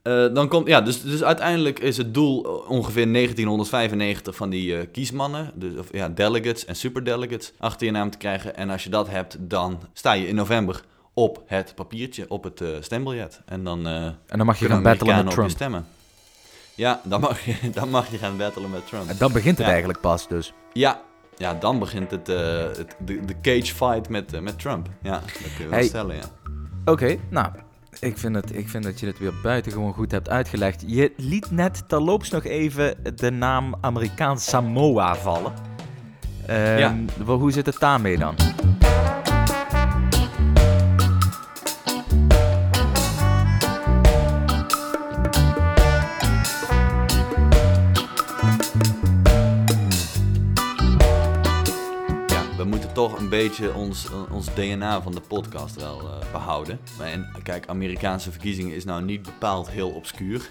Eh, 0.02 0.34
dan 0.34 0.48
komt, 0.48 0.66
ja, 0.66 0.80
dus, 0.80 1.02
dus 1.02 1.22
uiteindelijk 1.22 1.78
is 1.78 1.96
het 1.96 2.14
doel 2.14 2.44
eh, 2.44 2.70
ongeveer 2.70 3.12
1995 3.12 4.36
van 4.36 4.50
die 4.50 4.76
eh, 4.76 4.86
kiesmannen, 4.92 5.50
dus, 5.54 5.78
of, 5.78 5.88
ja, 5.92 6.08
delegates 6.08 6.64
en 6.64 6.76
superdelegates, 6.76 7.52
achter 7.58 7.86
je 7.86 7.92
naam 7.92 8.10
te 8.10 8.18
krijgen. 8.18 8.56
En 8.56 8.70
als 8.70 8.84
je 8.84 8.90
dat 8.90 9.08
hebt, 9.08 9.36
dan 9.40 9.80
sta 9.92 10.12
je 10.12 10.26
in 10.28 10.34
november 10.34 10.82
op 11.14 11.42
het 11.46 11.74
papiertje, 11.74 12.24
op 12.28 12.44
het 12.44 12.62
stembiljet. 12.80 13.40
En 13.46 13.64
dan 13.64 13.86
En 13.86 14.16
dan 14.26 14.46
mag 14.46 14.58
je 14.58 14.66
gaan 14.66 14.82
battelen 14.82 15.14
met 15.14 15.24
op 15.24 15.30
je 15.30 15.34
Trump. 15.36 15.50
stemmen. 15.50 15.86
Ja, 16.74 17.00
dan 17.04 17.20
mag, 17.20 17.44
je, 17.44 17.54
dan 17.74 17.90
mag 17.90 18.10
je 18.10 18.18
gaan 18.18 18.36
battelen 18.36 18.70
met 18.70 18.86
Trump. 18.86 19.08
En 19.08 19.16
dan 19.18 19.32
begint 19.32 19.56
het 19.56 19.66
Ja. 19.66 19.72
eigenlijk 19.72 20.00
pas 20.00 20.28
dus. 20.28 20.52
Ja, 20.72 21.00
ja 21.36 21.54
dan 21.54 21.78
begint 21.78 22.10
het, 22.10 22.26
het, 22.26 22.94
de, 23.04 23.24
de 23.24 23.34
cage 23.42 23.74
fight 23.74 24.08
met, 24.08 24.40
met 24.40 24.58
Trump. 24.58 24.88
Ja, 25.02 25.20
dat 25.20 25.32
kun 25.32 25.50
je 25.58 25.62
wel 25.62 25.70
Hey. 25.78 25.86
stellen, 25.86 26.16
ja. 26.16 26.22
Oké, 26.84 27.16
nou, 27.30 27.48
ik 28.00 28.18
vind, 28.18 28.34
het, 28.34 28.56
ik 28.56 28.68
vind 28.68 28.84
dat 28.84 29.00
je 29.00 29.06
het 29.06 29.18
weer 29.18 29.32
buitengewoon 29.42 29.92
goed 29.92 30.10
hebt 30.10 30.28
uitgelegd. 30.28 30.84
Je 30.86 31.12
liet 31.16 31.50
net 31.50 31.88
terloops 31.88 32.30
nog 32.30 32.44
even 32.44 32.96
de 33.16 33.30
naam 33.30 33.74
Amerikaans 33.80 34.44
Samoa 34.44 35.14
vallen. 35.14 35.52
Ehm, 36.46 36.78
Ja. 36.78 36.94
Hoe 37.24 37.52
zit 37.52 37.66
het 37.66 37.78
daarmee 37.78 38.18
dan? 38.18 38.34
Beetje 53.30 53.74
ons, 53.74 54.06
eh, 54.06 54.32
ons 54.32 54.54
DNA 54.54 55.02
van 55.02 55.12
de 55.12 55.20
podcast 55.20 55.74
wel 55.76 56.00
eh, 56.00 56.32
behouden. 56.32 56.78
En 57.00 57.28
kijk, 57.42 57.66
Amerikaanse 57.68 58.30
verkiezingen 58.30 58.74
is 58.76 58.84
nou 58.84 59.02
niet 59.02 59.22
bepaald 59.22 59.70
heel 59.70 59.90
obscuur. 59.90 60.50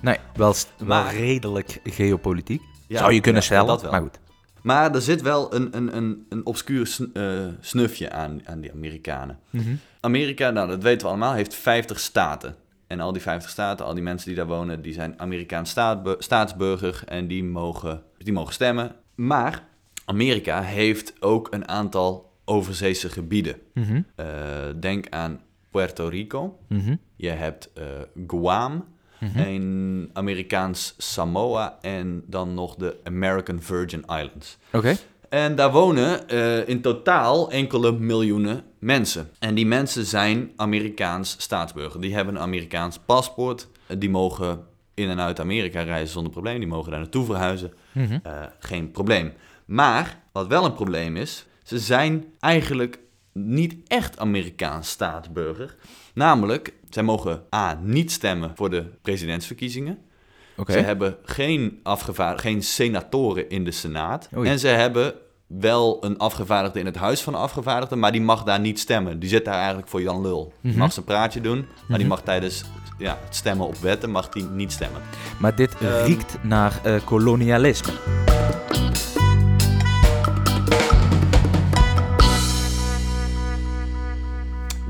Nee, 0.00 0.16
wel, 0.34 0.54
Maar- 0.84 1.14
redelijk 1.14 1.80
geopolitiek. 1.84 2.62
Ja, 2.88 2.98
Zou 2.98 3.12
je 3.12 3.20
kunnen 3.20 3.42
stellen, 3.42 3.66
dat 3.66 3.82
wel. 3.82 3.90
maar 3.90 4.00
goed. 4.00 4.18
Maar 4.62 4.94
er 4.94 5.02
zit 5.02 5.22
wel 5.22 5.54
een, 5.54 5.76
een, 5.76 5.96
een, 5.96 6.26
een 6.28 6.46
obscuur 6.46 6.86
sn- 6.86 7.10
eh, 7.14 7.46
snufje 7.60 8.10
aan, 8.10 8.40
aan 8.44 8.60
die 8.60 8.72
Amerikanen. 8.72 9.38
Mhm. 9.50 9.74
Amerika, 10.00 10.50
nou 10.50 10.68
dat 10.68 10.82
weten 10.82 11.00
we 11.02 11.08
allemaal, 11.08 11.32
heeft 11.32 11.54
50 11.54 12.00
staten. 12.00 12.56
En 12.86 13.00
al 13.00 13.12
die 13.12 13.22
50 13.22 13.50
staten, 13.50 13.86
al 13.86 13.94
die 13.94 14.02
mensen 14.02 14.26
die 14.28 14.36
daar 14.36 14.46
wonen, 14.46 14.82
die 14.82 14.92
zijn 14.92 15.14
Amerikaans 15.20 15.74
staatsburger 16.18 17.02
en 17.06 17.26
die 17.26 17.44
mogen, 17.44 18.02
die 18.18 18.32
mogen 18.32 18.52
stemmen. 18.54 18.92
Maar 19.14 19.62
Amerika 20.04 20.62
heeft 20.62 21.12
ook 21.20 21.48
een 21.50 21.68
aantal 21.68 22.30
overzeese 22.44 23.08
gebieden. 23.08 23.56
Mhm. 23.74 24.02
Eh, 24.14 24.26
denk 24.80 25.06
aan 25.10 25.40
Puerto 25.70 26.08
Rico. 26.08 26.58
Mhm. 26.68 26.96
Je 27.16 27.28
hebt 27.30 27.70
eh, 27.74 27.84
Guam, 28.26 28.84
Mhm. 29.20 29.38
een 29.38 30.10
Amerikaans 30.12 30.94
Samoa 30.98 31.78
en 31.80 32.22
dan 32.26 32.54
nog 32.54 32.74
de 32.74 32.96
American 33.04 33.60
Virgin 33.60 34.00
Islands. 34.00 34.58
Oké. 34.72 34.96
En 35.28 35.54
daar 35.54 35.72
wonen 35.72 36.28
eh, 36.28 36.68
in 36.68 36.80
totaal 36.80 37.50
enkele 37.50 37.92
miljoenen 37.92 38.62
mensen. 38.78 39.28
En 39.38 39.54
die 39.54 39.66
mensen 39.66 40.04
zijn 40.04 40.50
Amerikaans 40.56 41.34
staatsburger. 41.38 42.00
Die 42.00 42.14
hebben 42.14 42.34
een 42.34 42.40
Amerikaans 42.40 42.98
paspoort. 43.06 43.68
Die 43.98 44.10
mogen 44.10 44.64
in 44.94 45.08
en 45.08 45.20
uit 45.20 45.40
Amerika 45.40 45.80
reizen 45.82 46.12
zonder 46.12 46.32
probleem. 46.32 46.58
Die 46.58 46.68
mogen 46.68 46.90
daar 46.90 47.00
naartoe 47.00 47.24
verhuizen. 47.24 47.72
Mhm. 47.92 48.18
Geen 48.58 48.90
probleem. 48.90 49.32
Maar 49.64 50.18
wat 50.32 50.46
wel 50.46 50.64
een 50.64 50.74
probleem 50.74 51.16
is, 51.16 51.46
ze 51.62 51.78
zijn 51.78 52.24
eigenlijk 52.40 52.98
niet 53.32 53.74
echt 53.86 54.18
Amerikaans 54.18 54.88
staatsburger. 54.90 55.76
Namelijk, 56.14 56.72
zij 56.90 57.02
mogen 57.02 57.42
A. 57.54 57.78
niet 57.82 58.12
stemmen 58.12 58.52
voor 58.54 58.70
de 58.70 58.84
presidentsverkiezingen. 59.02 59.98
Oké. 60.56 60.72
Ze 60.72 60.78
hebben 60.78 61.16
geen, 61.24 61.80
afgevaardigd, 61.82 62.42
geen 62.42 62.62
senatoren 62.62 63.48
in 63.50 63.64
de 63.64 63.70
Senaat. 63.70 64.28
Oei. 64.36 64.48
En 64.48 64.58
ze 64.58 64.68
hebben 64.68 65.14
wel 65.46 66.04
een 66.04 66.18
afgevaardigde 66.18 66.78
in 66.80 66.86
het 66.86 66.96
Huis 66.96 67.20
van 67.22 67.34
Afgevaardigden, 67.34 67.98
maar 67.98 68.12
die 68.12 68.20
mag 68.20 68.42
daar 68.44 68.60
niet 68.60 68.78
stemmen. 68.80 69.18
Die 69.18 69.28
zit 69.28 69.44
daar 69.44 69.54
eigenlijk 69.58 69.88
voor 69.88 70.02
Jan 70.02 70.20
Lul. 70.22 70.52
Die 70.60 70.70
Mhm. 70.70 70.80
mag 70.80 70.92
zijn 70.92 71.04
praatje 71.04 71.40
doen, 71.40 71.58
maar 71.58 71.98
die 71.98 72.06
Mhm. 72.06 72.08
mag 72.08 72.22
tijdens 72.22 72.64
ja, 72.98 73.18
het 73.24 73.34
stemmen 73.36 73.66
op 73.66 73.76
wetten 73.76 74.10
mag 74.10 74.28
die 74.28 74.44
niet 74.44 74.72
stemmen. 74.72 75.00
Maar 75.40 75.56
dit 75.56 75.74
Ehm. 75.78 76.04
riekt 76.04 76.36
naar 76.42 76.80
eh, 76.84 77.00
kolonialisme. 77.04 77.92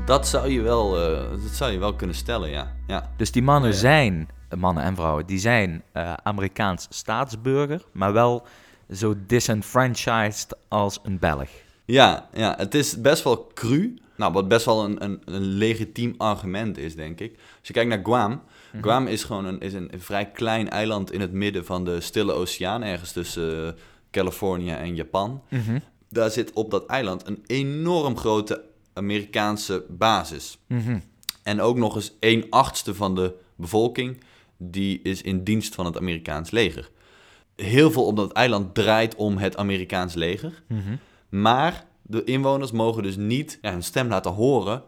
Dat 0.05 0.27
zou 0.27 0.49
je 0.49 0.61
wel, 0.61 0.97
eh, 0.99 1.29
dat 1.29 1.51
zou 1.51 1.71
je 1.71 1.79
wel 1.79 1.93
kunnen 1.95 2.15
stellen, 2.15 2.49
ja. 2.49 2.75
ja. 2.87 3.11
Dus 3.17 3.31
die 3.31 3.41
mannen 3.41 3.69
Ja, 3.69 3.75
ja. 3.75 3.81
zijn, 3.81 4.29
mannen 4.57 4.83
en 4.83 4.95
vrouwen, 4.95 5.25
die 5.25 5.39
zijn 5.39 5.83
eh, 5.91 6.13
Amerikaans 6.13 6.87
staatsburger, 6.89 7.83
maar 7.91 8.13
wel 8.13 8.45
zo 8.91 9.15
disenfranchised 9.27 10.57
als 10.67 10.99
een 11.03 11.19
Belg. 11.19 11.49
Ja, 11.85 12.29
ja, 12.33 12.53
het 12.57 12.75
is 12.75 13.01
best 13.01 13.23
wel 13.23 13.51
cru. 13.53 13.97
Nou, 14.15 14.33
wat 14.33 14.47
best 14.47 14.65
wel 14.65 14.83
een, 14.83 15.03
een, 15.03 15.21
een 15.25 15.41
legitiem 15.41 16.15
argument 16.17 16.77
is, 16.77 16.95
denk 16.95 17.19
ik. 17.19 17.31
Als 17.31 17.67
je 17.67 17.73
kijkt 17.73 17.89
naar 17.89 18.03
Guam. 18.03 18.41
Guam 18.81 19.07
is 19.07 19.23
gewoon 19.23 19.45
een, 19.45 19.59
is 19.59 19.73
een, 19.73 19.91
vrij 19.97 20.31
klein 20.31 20.69
eiland 20.69 21.11
in 21.11 21.21
het 21.21 21.31
midden 21.31 21.65
van 21.65 21.85
de 21.85 22.01
Stille 22.01 22.33
Oceaan, 22.33 22.83
ergens 22.83 23.11
tussen 23.11 23.67
eh, 23.67 23.73
Californië 24.11 24.71
en 24.71 24.95
Japan. 24.95 25.41
Daar 26.09 26.29
zit 26.31 26.53
op 26.53 26.71
dat 26.71 26.85
eiland 26.85 27.27
een 27.27 27.43
enorm 27.45 28.17
grote 28.17 28.71
Amerikaanse 28.93 29.85
basis. 29.89 30.57
Mhm. 30.67 30.99
En 31.43 31.61
ook 31.61 31.77
nog 31.77 31.95
eens 31.95 32.13
een 32.19 32.45
achtste 32.49 32.95
van 32.95 33.15
de 33.15 33.33
bevolking, 33.55 34.23
die 34.57 34.99
is 35.01 35.21
in 35.21 35.43
dienst 35.43 35.75
van 35.75 35.85
het 35.85 35.97
Amerikaans 35.97 36.51
leger. 36.51 36.89
Heel 37.55 37.91
veel 37.91 38.05
op 38.05 38.15
dat 38.15 38.31
eiland 38.31 38.75
draait 38.75 39.15
om 39.15 39.37
het 39.37 39.57
Amerikaans 39.57 40.13
leger. 40.13 40.63
Mhm. 40.67 40.95
Maar 41.29 41.85
de 42.01 42.23
inwoners 42.23 42.71
mogen 42.71 43.03
dus 43.03 43.15
niet 43.15 43.57
ja, 43.61 43.71
hun 43.71 43.83
stem 43.83 44.07
laten 44.07 44.31
horen 44.31 44.83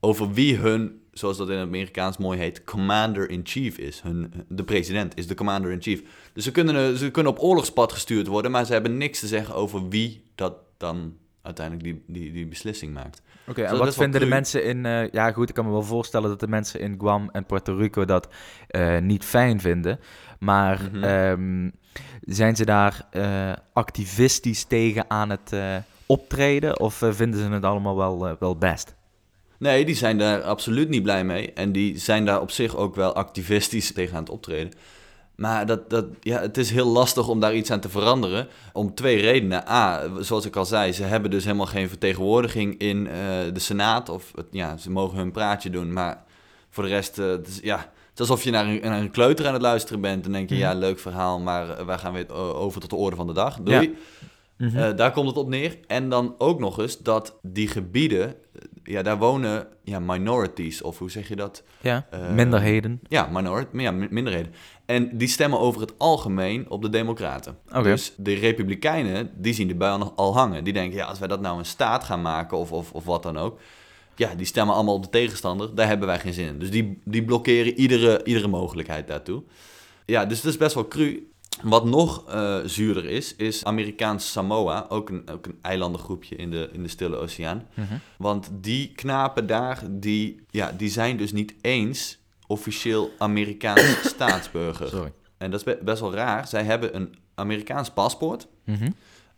over 0.00 0.32
wie 0.32 0.56
hun, 0.56 1.00
zoals 1.12 1.36
dat 1.36 1.48
in 1.48 1.56
het 1.56 1.66
Amerikaans 1.66 2.16
mooi 2.16 2.38
heet, 2.38 2.64
commander-in-chief 2.64 3.78
is. 3.78 4.00
Hun, 4.00 4.32
de 4.48 4.64
president 4.64 5.16
is 5.16 5.26
de 5.26 5.34
commander-in-chief. 5.34 6.02
Dus 6.32 6.44
ze 6.44 6.50
kunnen, 6.50 6.98
ze 6.98 7.10
kunnen 7.10 7.32
op 7.32 7.42
oorlogspad 7.42 7.92
gestuurd 7.92 8.26
worden, 8.26 8.50
maar 8.50 8.66
ze 8.66 8.72
hebben 8.72 8.96
niks 8.96 9.20
te 9.20 9.26
zeggen 9.26 9.54
over 9.54 9.88
wie 9.88 10.22
dat 10.34 10.54
dan 10.76 11.16
uiteindelijk 11.46 11.86
die, 11.86 12.02
die, 12.06 12.32
die 12.32 12.46
beslissing 12.46 12.94
maakt. 12.94 13.22
Oké, 13.48 13.62
en 13.62 13.78
wat 13.78 13.94
vinden 13.94 14.20
de 14.20 14.26
mensen 14.26 14.64
in... 14.64 14.86
eh, 14.86 15.08
ja, 15.10 15.32
goed, 15.32 15.48
ik 15.48 15.54
kan 15.54 15.64
me 15.64 15.70
wel 15.70 15.82
voorstellen 15.82 16.28
dat 16.28 16.40
de 16.40 16.48
mensen 16.48 16.80
in 16.80 16.94
Guam 16.98 17.28
en 17.32 17.44
Puerto 17.46 17.76
Rico 17.76 18.04
dat 18.04 18.28
eh, 18.68 18.98
niet 18.98 19.24
fijn 19.24 19.60
vinden. 19.60 20.00
Maar 20.38 20.80
Mhm. 20.92 21.04
ehm, 21.04 21.70
Zijn 22.20 22.56
ze 22.56 22.64
daar 22.64 23.06
eh, 23.10 23.52
activistisch 23.72 24.64
tegen 24.64 25.04
aan 25.08 25.30
het 25.30 25.52
optreden? 26.06 26.80
Of 26.80 27.02
vinden 27.10 27.40
ze 27.40 27.48
het 27.48 27.64
allemaal 27.64 27.96
wel, 27.96 28.36
wel 28.38 28.56
best? 28.56 28.94
Nee, 29.58 29.84
die 29.84 29.94
zijn 29.94 30.18
daar 30.18 30.42
absoluut 30.42 30.88
niet 30.88 31.02
blij 31.02 31.24
mee. 31.24 31.52
En 31.52 31.72
die 31.72 31.98
zijn 31.98 32.24
daar 32.24 32.40
op 32.40 32.50
zich 32.50 32.76
ook 32.76 32.94
wel 32.94 33.14
activistisch 33.14 33.92
tegen 33.92 34.14
aan 34.16 34.22
het 34.22 34.30
optreden. 34.32 34.72
Maar 35.36 35.66
dat, 35.66 35.90
dat, 35.90 36.04
ja, 36.20 36.40
het 36.40 36.56
is 36.56 36.70
heel 36.70 36.86
lastig 36.86 37.28
om 37.28 37.40
daar 37.40 37.54
iets 37.54 37.70
aan 37.70 37.80
te 37.80 37.88
veranderen. 37.88 38.48
Om 38.72 38.94
twee 38.94 39.20
redenen. 39.20 39.68
A, 39.68 40.02
zoals 40.20 40.44
ik 40.44 40.56
al 40.56 40.64
zei, 40.64 40.92
ze 40.92 41.02
hebben 41.02 41.30
dus 41.30 41.44
helemaal 41.44 41.66
geen 41.66 41.88
vertegenwoordiging 41.88 42.78
in 42.78 43.06
eh, 43.06 43.14
de 43.52 43.60
Senaat. 43.60 44.08
Of 44.08 44.32
het, 44.34 44.46
ja, 44.50 44.76
ze 44.76 44.90
mogen 44.90 45.18
hun 45.18 45.32
praatje 45.32 45.70
doen. 45.70 45.92
Maar 45.92 46.24
voor 46.70 46.84
de 46.84 46.90
rest, 46.90 47.18
eh, 47.18 47.26
het 47.26 47.46
is, 47.48 47.58
ja, 47.62 47.76
het 47.78 48.14
is 48.14 48.20
alsof 48.30 48.44
je 48.44 48.50
naar 48.50 48.66
een, 48.66 48.80
naar 48.82 49.00
een 49.00 49.10
kleuter 49.10 49.46
aan 49.46 49.52
het 49.52 49.62
luisteren 49.62 50.00
bent. 50.00 50.22
Dan 50.22 50.32
denk 50.32 50.48
je, 50.48 50.54
Mhm. 50.54 50.64
ja, 50.64 50.74
leuk 50.74 50.98
verhaal, 50.98 51.40
maar 51.40 51.70
eh, 51.70 51.86
wij 51.86 51.98
gaan 51.98 52.12
weer 52.12 52.32
over 52.34 52.80
tot 52.80 52.90
de 52.90 52.96
orde 52.96 53.16
van 53.16 53.26
de 53.26 53.32
dag. 53.32 53.60
Doei. 53.60 53.96
Mhm. 54.58 54.76
Eh, 54.76 54.96
daar 54.96 55.12
komt 55.12 55.28
het 55.28 55.36
op 55.36 55.48
neer. 55.48 55.78
En 55.86 56.08
dan 56.08 56.34
ook 56.38 56.58
nog 56.60 56.78
eens 56.78 56.98
dat 56.98 57.38
die 57.42 57.68
gebieden, 57.68 58.34
ja, 58.86 59.02
daar 59.02 59.18
wonen 59.18 59.66
ja, 59.84 59.98
minorities, 59.98 60.82
of 60.82 60.98
hoe 60.98 61.10
zeg 61.10 61.28
je 61.28 61.36
dat? 61.36 61.62
ja, 61.80 62.06
eh, 62.10 62.30
minderheden. 62.30 63.00
Ja, 63.08 63.26
minority, 63.32 63.76
ja, 63.78 63.90
mi- 63.90 64.06
minderheden. 64.10 64.52
En 64.86 65.18
die 65.18 65.28
stemmen 65.28 65.58
over 65.60 65.80
het 65.80 65.98
algemeen 65.98 66.70
op 66.70 66.82
de 66.82 66.88
Democraten. 66.88 67.58
Dus 67.82 68.12
de 68.16 68.34
Republikeinen, 68.34 69.30
die 69.34 69.54
zien 69.54 69.68
de 69.68 69.74
bui 69.74 70.00
al- 70.00 70.12
al 70.16 70.34
hangen. 70.34 70.64
Die 70.64 70.72
denken, 70.72 70.96
ja, 70.98 71.04
als 71.06 71.18
wij 71.18 71.28
dat 71.28 71.40
nou 71.40 71.58
een 71.58 71.64
staat 71.64 72.04
gaan 72.04 72.22
maken 72.22 72.56
of, 72.58 72.72
of, 72.72 72.92
of 72.92 73.04
wat 73.04 73.22
dan 73.22 73.36
ook. 73.36 73.58
Ja, 74.14 74.34
die 74.34 74.46
stemmen 74.46 74.74
allemaal 74.74 74.94
op 74.94 75.02
de 75.02 75.08
tegenstander. 75.10 75.74
Daar 75.74 75.86
hebben 75.86 76.06
wij 76.06 76.18
geen 76.18 76.32
zin 76.32 76.46
in. 76.46 76.58
Dus 76.58 76.70
die, 76.70 77.00
die 77.04 77.24
blokkeren 77.24 77.74
iedere, 77.74 78.24
iedere 78.24 78.48
mogelijkheid 78.48 79.06
daartoe. 79.08 79.42
Ja, 80.06 80.24
dus 80.26 80.36
het 80.36 80.46
is 80.46 80.56
best 80.56 80.74
wel 80.74 80.88
cru. 80.88 81.26
Wat 81.62 81.84
nog 81.84 82.28
eh, 82.28 82.58
zuurder 82.64 83.04
is, 83.04 83.36
is 83.36 83.64
Amerikaans 83.64 84.32
Samoa. 84.32 84.86
Ook 84.88 85.08
een, 85.10 85.30
ook 85.30 85.46
een 85.46 85.58
eilandengroepje 85.62 86.36
in 86.36 86.50
de, 86.50 86.68
in 86.72 86.82
de 86.82 86.88
Stille 86.88 87.16
Oceaan. 87.16 87.66
Mhm. 87.74 87.94
Want 88.18 88.48
die 88.52 88.92
knapen 88.94 89.46
daar, 89.46 89.82
die, 89.90 90.40
ja, 90.50 90.72
die 90.72 90.88
zijn 90.88 91.16
dus 91.16 91.32
niet 91.32 91.54
eens 91.60 92.18
officieel 92.46 93.10
Amerikaans 93.18 93.96
staatsburger. 94.14 94.88
Sorry. 94.88 95.12
En 95.38 95.50
dat 95.50 95.60
is 95.60 95.66
be- 95.66 95.84
best 95.84 96.00
wel 96.00 96.14
raar. 96.14 96.48
Zij 96.48 96.64
hebben 96.64 96.96
een 96.96 97.14
Amerikaans 97.34 97.90
paspoort. 97.90 98.46
Mhm. 98.64 98.90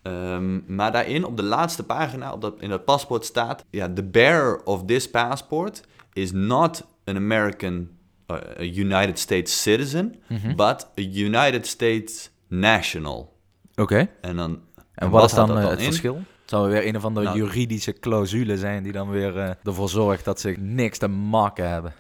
ehm, 0.02 0.74
maar 0.74 0.92
daarin, 0.92 1.24
op 1.24 1.36
de 1.36 1.42
laatste 1.42 1.82
pagina, 1.82 2.32
op 2.32 2.40
dat, 2.40 2.60
in 2.60 2.68
dat 2.68 2.84
paspoort 2.84 3.24
staat... 3.24 3.64
Ja, 3.70 3.92
the 3.92 4.04
bearer 4.04 4.64
of 4.64 4.84
this 4.84 5.10
passport 5.10 5.82
is 6.12 6.32
not 6.32 6.84
an 7.04 7.16
American, 7.16 7.74
uh, 7.74 7.86
a 8.32 8.62
United 8.62 9.18
States 9.18 9.62
citizen... 9.62 10.14
Mhm. 10.26 10.54
but 10.56 10.90
a 10.98 11.02
United 11.02 11.66
States 11.66 12.30
national. 12.48 13.36
Oké. 13.76 14.08
En 14.20 14.36
dan... 14.36 14.60
En 14.94 15.10
wat, 15.10 15.24
is 15.24 15.36
houdt 15.36 15.52
dan, 15.52 15.62
eh, 15.62 15.68
het 15.68 15.78
in? 15.78 15.84
verschil? 15.84 16.14
Het 16.14 16.50
zou 16.50 16.70
weer 16.70 16.86
een 16.86 16.96
of 16.96 17.04
andere 17.04 17.26
Nou- 17.26 17.38
juridische 17.38 17.92
clausule 17.92 18.58
zijn 18.58 18.82
die 18.82 18.92
dan 18.92 19.10
weer 19.10 19.38
eh, 19.38 19.50
ervoor 19.62 19.88
zorgt 19.88 20.24
dat 20.24 20.40
ze 20.40 20.54
niks 20.58 20.98
te 20.98 21.08
maken 21.08 21.70
hebben. 21.70 21.92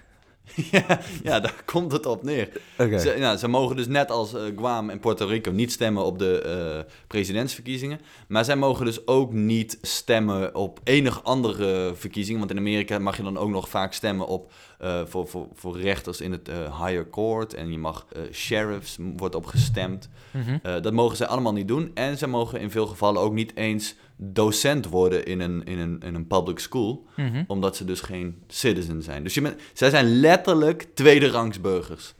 ja, 0.70 1.00
ja, 1.22 1.40
daar 1.40 1.62
komt 1.64 1.92
het 1.92 2.06
op 2.06 2.22
neer. 2.22 2.48
Oké. 2.78 2.98
Ze, 2.98 3.14
nou, 3.18 3.36
ze 3.36 3.48
mogen 3.48 3.76
dus 3.76 3.86
net 3.86 4.10
als 4.10 4.34
eh, 4.34 4.42
Guam 4.56 4.90
en 4.90 5.00
Puerto 5.00 5.26
Rico 5.26 5.50
niet 5.50 5.72
stemmen 5.72 6.04
op 6.04 6.18
de 6.18 6.40
eh, 6.40 6.92
presidentsverkiezingen. 7.06 8.00
Maar 8.28 8.44
zij 8.44 8.56
mogen 8.56 8.84
dus 8.84 9.06
ook 9.06 9.32
niet 9.32 9.78
stemmen 9.82 10.54
op 10.54 10.80
enig 10.84 11.24
andere 11.24 11.92
verkiezingen. 11.94 12.38
Want 12.38 12.50
in 12.50 12.58
Amerika 12.58 12.98
mag 12.98 13.16
je 13.16 13.22
dan 13.22 13.38
ook 13.38 13.50
nog 13.50 13.68
vaak 13.68 13.92
stemmen 13.92 14.26
op 14.26 14.52
eh, 14.78 15.00
voor, 15.04 15.28
voor, 15.28 15.46
voor 15.54 15.80
rechters 15.80 16.20
in 16.20 16.32
het 16.32 16.48
eh, 16.48 16.84
higher 16.84 17.10
court. 17.10 17.54
En 17.54 17.72
je 17.72 17.78
mag 17.78 18.06
sheriffs, 18.32 18.96
wordt 19.16 19.34
op 19.34 19.46
gestemd. 19.46 20.08
Mhm. 20.30 20.58
Eh, 20.62 20.82
dat 20.82 20.92
mogen 20.92 21.16
zij 21.16 21.26
allemaal 21.26 21.52
niet 21.52 21.68
doen. 21.68 21.90
En 21.94 22.18
ze 22.18 22.26
mogen 22.26 22.60
in 22.60 22.70
veel 22.70 22.86
gevallen 22.86 23.22
ook 23.22 23.32
niet 23.32 23.56
eens 23.56 23.94
docent 24.20 24.86
worden 24.86 25.24
in 25.24 25.40
een, 25.40 25.64
in 25.64 25.78
een, 25.78 26.00
in 26.04 26.14
een 26.14 26.26
public 26.26 26.58
school 26.58 27.06
Mhm. 27.16 27.44
omdat 27.46 27.76
ze 27.76 27.84
dus 27.84 28.00
geen 28.00 28.42
citizen 28.46 29.02
zijn. 29.02 29.22
Dus 29.22 29.34
je 29.34 29.40
bent, 29.40 29.60
zij 29.72 29.90
zijn 29.90 30.20
letterlijk 30.20 30.86
tweede 30.94 31.28
rangs 31.30 31.60
burgers. 31.60 32.14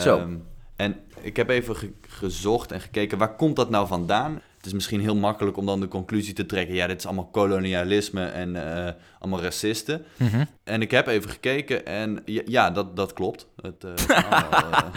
Zo. 0.00 0.18
Ehm, 0.18 0.34
en 0.76 0.96
ik 1.20 1.36
heb 1.36 1.48
even 1.48 1.76
ge- 1.76 1.92
gezocht 2.08 2.72
en 2.72 2.80
gekeken, 2.80 3.18
waar 3.18 3.36
komt 3.36 3.56
dat 3.56 3.70
nou 3.70 3.86
vandaan? 3.86 4.40
Het 4.56 4.66
is 4.66 4.72
misschien 4.72 5.00
heel 5.00 5.16
makkelijk 5.16 5.56
om 5.56 5.66
dan 5.66 5.80
de 5.80 5.88
conclusie 5.88 6.34
te 6.34 6.46
trekken, 6.46 6.74
ja, 6.74 6.86
dit 6.86 6.98
is 6.98 7.06
allemaal 7.06 7.26
kolonialisme 7.32 8.24
en 8.24 8.76
eh, 8.86 8.92
allemaal 9.18 9.40
racisten. 9.42 10.04
Mhm. 10.16 10.44
En 10.64 10.82
ik 10.82 10.90
heb 10.90 11.06
even 11.06 11.30
gekeken 11.30 11.86
en 11.86 12.22
ja, 12.24 12.42
ja, 12.44 12.70
dat, 12.70 12.96
dat 12.96 13.12
klopt. 13.12 13.46
Het, 13.62 13.84
is 13.84 14.08
allemaal, 14.08 14.90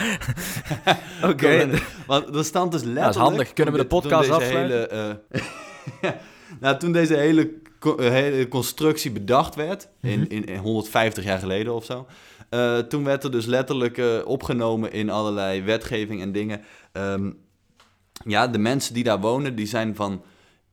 eh, 1.24 1.30
Oké. 1.30 1.70
Want 2.08 2.36
er 2.36 2.46
stond 2.46 2.72
dus 2.72 2.84
letterlijk... 2.84 3.16
handig. 3.18 3.54
Kunnen 3.54 3.74
we 3.74 3.80
de 3.80 3.86
podcast 3.88 4.30
afsluiten? 4.30 4.98
hele, 4.98 5.20
nou, 6.62 6.78
toen 6.78 6.92
deze 6.92 7.16
hele, 7.16 7.54
eh, 7.82 7.96
hele 7.98 8.48
constructie 8.48 9.12
bedacht 9.12 9.56
werd, 9.56 9.88
in, 10.02 10.20
Mhm. 10.20 10.32
in, 10.32 10.46
in 10.46 10.58
150 10.58 11.24
jaar 11.24 11.40
geleden 11.40 11.74
of 11.74 11.86
zo... 11.86 12.08
eh, 12.50 12.78
toen 12.78 13.04
werd 13.04 13.24
er 13.24 13.32
dus 13.32 13.46
letterlijk 13.46 13.98
eh, 13.98 14.18
opgenomen 14.26 14.92
in 14.92 15.10
allerlei 15.10 15.62
wetgeving 15.62 16.22
en 16.22 16.32
dingen. 16.32 16.62
Ehm, 16.92 17.32
ja, 18.26 18.48
de 18.48 18.58
mensen 18.58 18.94
die 18.94 19.04
daar 19.04 19.20
wonen, 19.20 19.56
die 19.56 19.68
zijn 19.68 19.96
van 19.96 20.22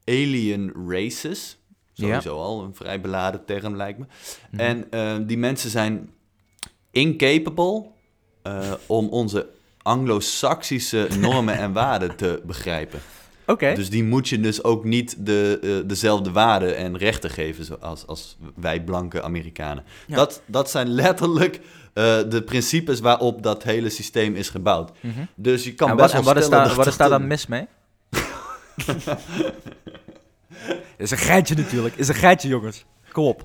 alien 0.05 0.73
races. 0.89 1.57
Sowieso 1.93 2.37
al 2.39 2.63
een 2.63 2.75
vrij 2.75 3.01
beladen 3.01 3.45
term, 3.45 3.77
lijkt 3.77 3.99
me. 3.99 4.05
Mhm. 4.51 4.61
En 4.61 4.91
eh, 4.91 5.17
die 5.27 5.39
mensen 5.39 5.71
zijn 5.71 6.11
incapable 6.91 7.87
om 8.87 9.09
onze 9.09 9.49
anglo-saxische 9.83 11.09
normen 11.19 11.55
en 11.59 11.73
waarden 11.73 12.17
te 12.17 12.43
begrijpen. 12.47 13.01
Oké. 13.47 13.75
Dus 13.75 13.91
die 13.91 14.05
moet 14.05 14.29
je 14.29 14.41
dus 14.41 14.65
ook 14.65 14.85
niet 14.85 15.17
de, 15.19 15.59
eh, 15.63 15.89
dezelfde 15.89 16.33
waarden 16.33 16.77
en 16.77 16.97
rechten 16.97 17.31
geven 17.31 17.65
zoals 17.65 18.07
als 18.07 18.37
wij 18.55 18.85
blanke 18.85 19.23
Amerikanen. 19.23 19.85
Ja. 20.07 20.17
Dat, 20.17 20.43
dat 20.47 20.71
zijn 20.71 20.89
letterlijk 20.89 21.61
eh, 21.93 22.19
de 22.29 22.43
principes 22.45 23.01
waarop 23.01 23.43
dat 23.43 23.63
hele 23.63 23.91
systeem 23.91 24.35
is 24.35 24.49
gebouwd. 24.49 24.91
Mhm. 25.01 25.25
Dus 25.35 25.65
je 25.65 25.75
kan 25.75 25.91
En 25.91 25.97
best 25.97 26.13
wat, 26.13 26.19
en 26.19 26.25
wel 26.25 26.35
wat 26.35 26.43
is 26.43 26.49
stellen 26.49 26.67
daar, 26.67 26.77
wat 26.77 26.87
is 26.87 26.97
daar 26.97 27.09
dan 27.09 27.27
mis 27.27 27.47
mee? 27.47 27.67
is 30.97 31.11
een 31.11 31.19
geitje 31.19 31.55
natuurlijk. 31.55 31.95
Is 31.97 32.09
een 32.09 32.15
geitje, 32.15 32.49
jongens. 32.49 32.85
Kom 33.13 33.25
op. 33.25 33.45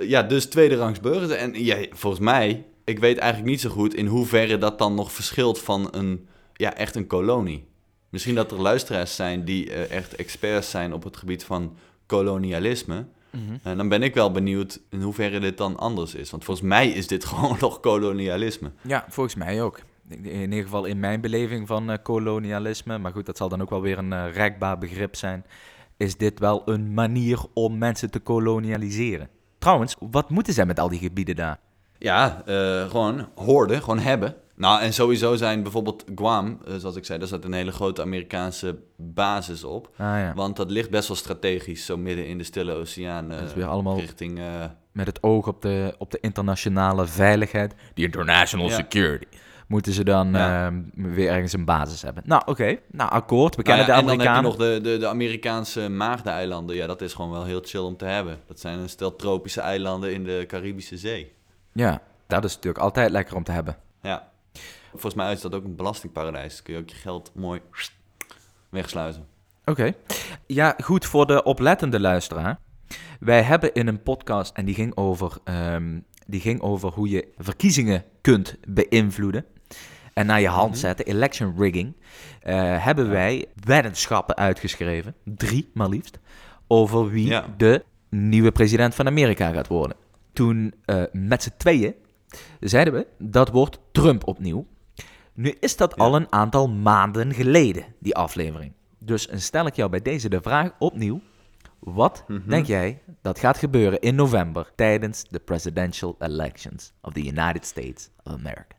Ja, 0.00 0.22
dus 0.22 0.46
tweede 0.46 0.76
rangs 0.76 1.00
burgers. 1.00 1.32
En 1.32 1.64
ja, 1.64 1.76
volgens 1.90 2.22
mij, 2.22 2.64
ik 2.84 2.98
weet 2.98 3.18
eigenlijk 3.18 3.50
niet 3.50 3.60
zo 3.60 3.70
goed 3.70 3.94
in 3.94 4.06
hoeverre 4.06 4.58
dat 4.58 4.78
dan 4.78 4.94
nog 4.94 5.12
verschilt 5.12 5.58
van 5.58 5.88
een, 5.90 6.28
ja, 6.52 6.74
echt 6.74 6.94
een 6.94 7.06
kolonie. 7.06 7.67
Misschien 8.08 8.34
dat 8.34 8.52
er 8.52 8.60
luisteraars 8.60 9.16
zijn 9.16 9.44
die 9.44 9.72
eh, 9.72 9.96
echt 9.96 10.14
experts 10.16 10.70
zijn 10.70 10.92
op 10.92 11.04
het 11.04 11.16
gebied 11.16 11.44
van 11.44 11.76
kolonialisme. 12.06 13.06
En 13.62 13.76
dan 13.76 13.88
ben 13.88 14.02
ik 14.02 14.14
wel 14.14 14.30
benieuwd 14.30 14.80
in 14.90 15.00
hoeverre 15.00 15.40
dit 15.40 15.56
dan 15.56 15.76
anders 15.76 16.14
is. 16.14 16.30
Want 16.30 16.44
volgens 16.44 16.66
mij 16.66 16.88
is 16.88 17.06
dit 17.06 17.24
gewoon 17.30 17.56
nog 17.60 17.80
kolonialisme. 17.80 18.70
Ja, 18.82 19.04
volgens 19.08 19.34
mij 19.34 19.62
ook. 19.62 19.80
In 20.08 20.24
ieder 20.24 20.62
geval 20.62 20.84
in 20.84 21.00
mijn 21.00 21.20
beleving 21.20 21.66
van 21.66 21.90
eh, 21.90 21.96
kolonialisme, 22.02 22.98
maar 22.98 23.12
goed, 23.12 23.26
dat 23.26 23.36
zal 23.36 23.48
dan 23.48 23.62
ook 23.62 23.70
wel 23.70 23.80
weer 23.80 23.98
een 23.98 24.12
eh, 24.12 24.32
rekbaar 24.32 24.78
begrip 24.78 25.16
zijn, 25.16 25.44
is 25.96 26.16
dit 26.16 26.38
wel 26.38 26.62
een 26.64 26.94
manier 26.94 27.40
om 27.54 27.78
mensen 27.78 28.10
te 28.10 28.18
kolonialiseren. 28.18 29.28
Trouwens, 29.58 29.96
wat 30.10 30.30
moeten 30.30 30.52
zij 30.52 30.66
met 30.66 30.80
al 30.80 30.88
die 30.88 30.98
gebieden 30.98 31.36
daar? 31.36 31.58
Ja, 31.98 32.42
eh, 32.46 32.90
gewoon 32.90 33.28
hoorden, 33.34 33.80
gewoon 33.80 33.98
hebben. 33.98 34.34
Nou, 34.58 34.80
en 34.82 34.92
sowieso 34.92 35.36
zijn 35.36 35.62
bijvoorbeeld 35.62 36.04
Guam, 36.14 36.58
eh, 36.66 36.74
zoals 36.76 36.96
ik 36.96 37.04
zei, 37.04 37.18
daar 37.18 37.28
zat 37.28 37.44
een 37.44 37.52
hele 37.52 37.72
grote 37.72 38.02
Amerikaanse 38.02 38.78
basis 38.96 39.64
op. 39.64 39.86
Ah 39.96 39.98
ja, 40.06 40.32
Want 40.34 40.56
dat 40.56 40.70
ligt 40.70 40.90
best 40.90 41.08
wel 41.08 41.16
strategisch, 41.16 41.84
zo 41.84 41.96
midden 41.96 42.26
in 42.26 42.38
de 42.38 42.44
Stille 42.44 42.72
Oceaan. 42.72 43.30
eh, 43.30 43.38
Dat 43.38 43.48
is 43.48 43.54
weer 43.54 43.66
allemaal- 43.66 43.98
Richting, 43.98 44.38
eh, 44.38 44.64
met 44.92 45.06
het 45.06 45.22
oog 45.22 45.46
op 45.46 45.62
de, 45.62 45.94
op 45.98 46.10
de 46.10 46.18
internationale 46.20 47.06
veiligheid, 47.06 47.74
die 47.94 48.04
international 48.04 48.68
Ja. 48.68 48.74
security, 48.74 49.26
moeten 49.68 49.92
ze 49.92 50.04
dan 50.04 50.32
Ja. 50.32 50.66
ehm, 50.66 50.82
weer 50.94 51.30
ergens 51.30 51.52
een 51.52 51.64
basis 51.64 52.02
hebben. 52.02 52.22
Nou, 52.26 52.42
oké. 52.46 52.76
Nou, 52.90 53.10
akkoord. 53.10 53.56
We 53.56 53.62
nou 53.62 53.76
kennen 53.76 53.86
de 53.86 53.92
en 53.92 54.06
dan 54.06 54.08
heb 54.18 54.20
je 54.20 54.28
Amerikanen. 54.28 54.58
nog 54.58 54.82
de, 54.82 54.90
de, 54.90 54.98
de 54.98 55.08
Amerikaanse 55.08 55.88
Maagdeneilanden. 55.88 56.76
Ja, 56.76 56.86
dat 56.86 57.00
is 57.02 57.14
gewoon 57.14 57.30
wel 57.30 57.44
heel 57.44 57.60
chill 57.64 57.80
om 57.80 57.96
te 57.96 58.04
hebben. 58.04 58.38
Dat 58.46 58.60
zijn 58.60 58.78
een 58.78 58.88
stel 58.88 59.16
tropische 59.16 59.60
eilanden 59.60 60.12
in 60.12 60.24
de 60.24 60.44
Caribische 60.46 60.96
Zee. 60.96 61.32
Ja, 61.72 62.02
dat 62.26 62.44
is 62.44 62.54
natuurlijk 62.54 62.84
altijd 62.84 63.10
lekker 63.10 63.36
om 63.36 63.42
te 63.44 63.52
hebben. 63.52 63.76
Ja. 64.02 64.28
Volgens 64.90 65.14
mij 65.14 65.32
is 65.32 65.40
dat 65.40 65.54
ook 65.54 65.64
een 65.64 65.76
belastingparadijs. 65.76 66.54
Dan 66.54 66.62
kun 66.64 66.74
je 66.74 66.80
ook 66.80 66.88
je 66.88 66.96
geld 66.96 67.30
mooi 67.34 67.60
wegsluizen. 68.68 69.26
Oké. 69.64 69.92
Ja, 70.46 70.74
goed 70.82 71.06
voor 71.06 71.26
de 71.26 71.42
oplettende 71.42 72.00
luisteraar. 72.00 72.58
Wij 73.20 73.42
hebben 73.42 73.72
in 73.74 73.86
een 73.86 74.02
podcast, 74.02 74.56
en 74.56 74.64
die 74.64 74.74
ging 74.74 74.96
over, 74.96 75.32
ehm, 75.44 75.98
die 76.26 76.40
ging 76.40 76.60
over 76.60 76.92
hoe 76.92 77.08
je 77.08 77.28
verkiezingen 77.38 78.04
kunt 78.20 78.56
beïnvloeden. 78.68 79.44
En 80.14 80.26
naar 80.26 80.40
je 80.40 80.48
hand 80.48 80.70
Mhm. 80.70 80.78
zetten, 80.78 81.06
election 81.06 81.54
rigging. 81.58 81.96
eh, 82.42 82.84
hebben 82.84 83.10
wij 83.10 83.46
weddenschappen 83.64 84.36
uitgeschreven, 84.36 85.14
drie 85.24 85.70
maar 85.74 85.88
liefst, 85.88 86.18
over 86.66 87.10
wie 87.10 87.26
Ja. 87.26 87.46
de 87.56 87.84
nieuwe 88.08 88.52
president 88.52 88.94
van 88.94 89.06
Amerika 89.06 89.50
gaat 89.52 89.66
worden. 89.68 89.96
Toen 90.32 90.74
eh, 90.84 91.02
met 91.12 91.42
z'n 91.42 91.52
tweeën 91.56 91.94
zeiden 92.60 92.92
we, 92.92 93.06
dat 93.18 93.48
wordt 93.48 93.78
Trump 93.92 94.26
opnieuw. 94.26 94.66
Nu 95.40 95.54
is 95.60 95.76
dat 95.76 95.92
Ja. 95.96 96.04
al 96.04 96.14
een 96.16 96.32
aantal 96.32 96.68
maanden 96.68 97.34
geleden, 97.34 97.84
die 97.98 98.14
aflevering. 98.14 98.72
Dus 98.98 99.26
dan 99.26 99.40
stel 99.40 99.66
ik 99.66 99.74
jou 99.76 99.90
bij 99.90 100.02
deze 100.02 100.28
de 100.28 100.40
vraag 100.42 100.70
opnieuw. 100.78 101.20
Wat 101.78 102.24
Mhm. 102.26 102.48
denk 102.50 102.66
jij 102.66 103.02
dat 103.22 103.38
gaat 103.38 103.58
gebeuren 103.58 104.00
in 104.00 104.14
november 104.14 104.70
tijdens 104.76 105.24
de 105.30 105.38
presidential 105.38 106.16
elections 106.18 106.92
of 107.02 107.12
the 107.12 107.26
United 107.26 107.66
States 107.66 108.10
of 108.24 108.32
America? 108.32 108.76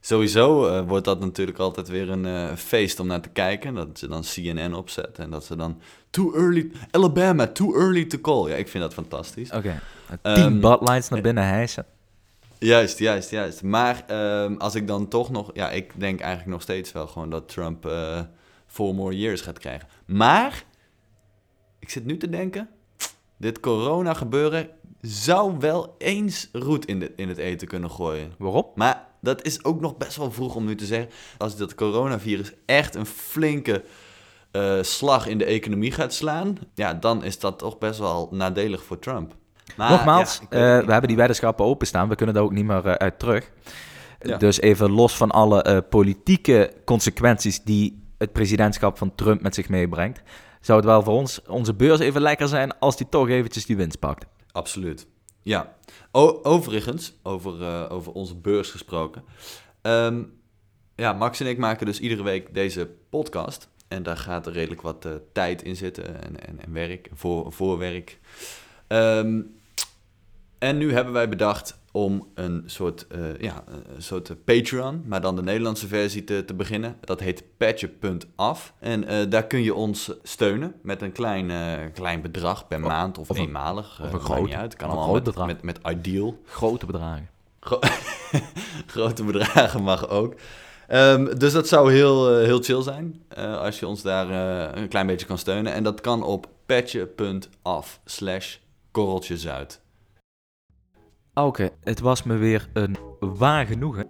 Sowieso 0.00 0.66
eh, 0.66 0.88
wordt 0.88 1.04
dat 1.04 1.20
natuurlijk 1.20 1.58
altijd 1.58 1.88
weer 1.88 2.10
een 2.10 2.26
eh, 2.26 2.54
feest 2.56 3.00
om 3.00 3.06
naar 3.06 3.20
te 3.20 3.28
kijken. 3.28 3.74
Dat 3.74 3.98
ze 3.98 4.08
dan 4.08 4.22
CNN 4.22 4.74
opzetten 4.74 5.24
en 5.24 5.30
dat 5.30 5.44
ze 5.44 5.56
dan... 5.56 5.80
Too 6.10 6.34
early... 6.34 6.70
Alabama, 6.90 7.46
too 7.46 7.74
early 7.74 8.04
to 8.04 8.18
call. 8.18 8.48
Ja, 8.50 8.54
ik 8.56 8.68
vind 8.68 8.82
dat 8.82 8.94
fantastisch. 8.94 9.50
Oké, 9.50 9.80
Ehm, 10.22 10.34
tien 10.34 10.58
Lights 10.60 11.08
naar 11.08 11.20
binnen 11.20 11.44
hijsen. 11.46 11.86
Juist, 12.58 12.98
juist, 12.98 13.30
juist. 13.30 13.62
Maar 13.62 14.04
ehm, 14.06 14.54
als 14.54 14.74
ik 14.74 14.86
dan 14.86 15.08
toch 15.08 15.30
nog... 15.30 15.50
Ja, 15.54 15.70
ik 15.70 15.92
denk 15.96 16.20
eigenlijk 16.20 16.50
nog 16.50 16.62
steeds 16.62 16.92
wel 16.92 17.06
gewoon 17.06 17.30
dat 17.30 17.48
Trump 17.48 17.86
eh 17.86 18.20
four 18.66 18.94
more 18.94 19.18
years 19.18 19.40
gaat 19.40 19.58
krijgen. 19.58 19.88
Maar, 20.06 20.64
ik 21.78 21.90
zit 21.90 22.04
nu 22.04 22.16
te 22.16 22.28
denken... 22.28 22.68
Dit 23.36 23.60
corona 23.60 24.14
gebeuren 24.14 24.70
zou 25.00 25.58
wel 25.58 25.94
eens 25.98 26.48
roet 26.52 26.86
in, 26.86 27.00
de, 27.00 27.12
in 27.16 27.28
het 27.28 27.38
eten 27.38 27.68
kunnen 27.68 27.90
gooien. 27.90 28.32
Waarop? 28.38 28.76
Maar 28.76 29.06
dat 29.20 29.44
is 29.44 29.64
ook 29.64 29.80
nog 29.80 29.96
best 29.96 30.16
wel 30.16 30.32
vroeg 30.32 30.54
om 30.54 30.64
nu 30.64 30.74
te 30.74 30.86
zeggen. 30.86 31.10
Als 31.38 31.56
dat 31.56 31.74
coronavirus 31.74 32.52
echt 32.66 32.94
een 32.94 33.06
flinke 33.06 33.84
eh, 34.50 34.82
slag 34.82 35.26
in 35.26 35.38
de 35.38 35.44
economie 35.44 35.92
gaat 35.92 36.14
slaan... 36.14 36.58
Ja, 36.74 36.94
dan 36.94 37.24
is 37.24 37.38
dat 37.38 37.58
toch 37.58 37.78
best 37.78 37.98
wel 37.98 38.28
nadelig 38.32 38.82
voor 38.84 38.98
Trump. 38.98 39.36
Maar, 39.76 39.90
Nogmaals, 39.90 40.40
ja, 40.50 40.78
eh, 40.78 40.84
we 40.86 40.90
hebben 40.92 41.08
die 41.08 41.16
weddenschappen 41.16 41.64
openstaan. 41.64 42.08
We 42.08 42.14
kunnen 42.14 42.34
daar 42.34 42.44
ook 42.44 42.52
niet 42.52 42.64
meer 42.64 42.86
eh, 42.86 42.92
uit 42.92 43.18
terug. 43.18 43.50
Ja. 44.20 44.36
Dus 44.36 44.60
even 44.60 44.90
los 44.90 45.16
van 45.16 45.30
alle 45.30 45.62
eh, 45.62 45.78
politieke 45.90 46.72
consequenties 46.84 47.62
die 47.62 48.02
het 48.18 48.32
presidentschap 48.32 48.98
van 48.98 49.14
Trump 49.14 49.42
met 49.42 49.54
zich 49.54 49.68
meebrengt, 49.68 50.22
zou 50.60 50.78
het 50.78 50.86
wel 50.86 51.02
voor 51.02 51.14
ons, 51.14 51.42
onze 51.42 51.74
beurs 51.74 52.00
even 52.00 52.20
lekker 52.20 52.48
zijn 52.48 52.78
als 52.78 52.96
die 52.96 53.08
toch 53.08 53.28
eventjes 53.28 53.66
die 53.66 53.76
winst 53.76 53.98
pakt. 53.98 54.26
Absoluut. 54.52 55.06
Ja. 55.42 55.74
O- 56.12 56.40
overigens, 56.42 57.18
over, 57.22 57.90
over 57.90 58.12
onze 58.12 58.36
beurs 58.36 58.70
gesproken. 58.70 59.24
Ehm, 59.82 60.22
ja, 60.94 61.12
Max 61.12 61.40
en 61.40 61.46
ik 61.46 61.58
maken 61.58 61.86
dus 61.86 62.00
iedere 62.00 62.22
week 62.22 62.54
deze 62.54 62.90
podcast. 63.10 63.68
En 63.88 64.02
daar 64.02 64.16
gaat 64.16 64.46
er 64.46 64.52
redelijk 64.52 64.82
wat 64.82 65.08
tijd 65.32 65.62
in 65.62 65.76
zitten 65.76 66.22
en, 66.22 66.46
en, 66.46 66.60
en 66.64 66.72
werk, 66.72 67.08
voor, 67.12 67.52
voorwerk. 67.52 68.18
Ehm, 68.86 69.40
en 70.58 70.78
nu 70.78 70.92
hebben 70.92 71.12
wij 71.12 71.28
bedacht 71.28 71.78
om 71.92 72.28
een 72.34 72.62
soort, 72.66 73.06
eh, 73.06 73.18
ja, 73.40 73.64
een 73.96 74.02
soort 74.02 74.44
Patreon, 74.44 75.02
maar 75.06 75.20
dan 75.20 75.36
de 75.36 75.42
Nederlandse 75.42 75.86
versie 75.86 76.24
te, 76.24 76.44
te 76.44 76.54
beginnen. 76.54 76.96
Dat 77.00 77.20
heet 77.20 77.42
patje.af. 77.56 78.72
En 78.80 79.04
eh, 79.04 79.30
daar 79.30 79.46
kun 79.46 79.62
je 79.62 79.74
ons 79.74 80.10
steunen 80.22 80.74
met 80.82 81.02
een 81.02 81.12
klein, 81.12 81.50
eh, 81.50 81.72
klein 81.94 82.22
bedrag 82.22 82.68
per 82.68 82.80
maand 82.80 83.18
of, 83.18 83.30
of 83.30 83.36
een- 83.38 83.42
eenmalig. 83.44 84.00
of 84.02 84.12
een 84.12 84.20
groot- 84.20 84.44
niet 84.44 84.54
uit. 84.54 84.76
Kan 84.76 84.86
allemaal 84.88 85.04
groot 85.04 85.14
met, 85.16 85.24
bedrag. 85.24 85.46
met, 85.46 85.62
met 85.62 85.78
Ideal. 85.96 86.38
Grote 86.44 86.86
bedragen. 86.86 87.28
Gro- 87.60 87.80
Grote 88.86 89.24
bedragen 89.24 89.82
mag 89.82 90.08
ook. 90.08 90.34
Ehm, 90.88 91.38
dus 91.38 91.52
dat 91.52 91.68
zou 91.68 91.92
heel, 91.92 92.36
heel 92.38 92.62
chill 92.62 92.82
zijn 92.82 93.22
als 93.36 93.78
je 93.78 93.86
ons 93.86 94.02
daar 94.02 94.30
een 94.76 94.88
klein 94.88 95.06
beetje 95.06 95.26
kan 95.26 95.38
steunen. 95.38 95.72
En 95.72 95.82
dat 95.82 96.00
kan 96.00 96.22
op 96.22 96.48
patje.af 96.66 98.00
slash 98.04 98.56
Oké, 101.44 101.70
het 101.84 102.00
was 102.00 102.22
me 102.22 102.36
weer 102.36 102.68
een 102.72 102.96
waar 103.20 103.66
genoegen. 103.66 104.08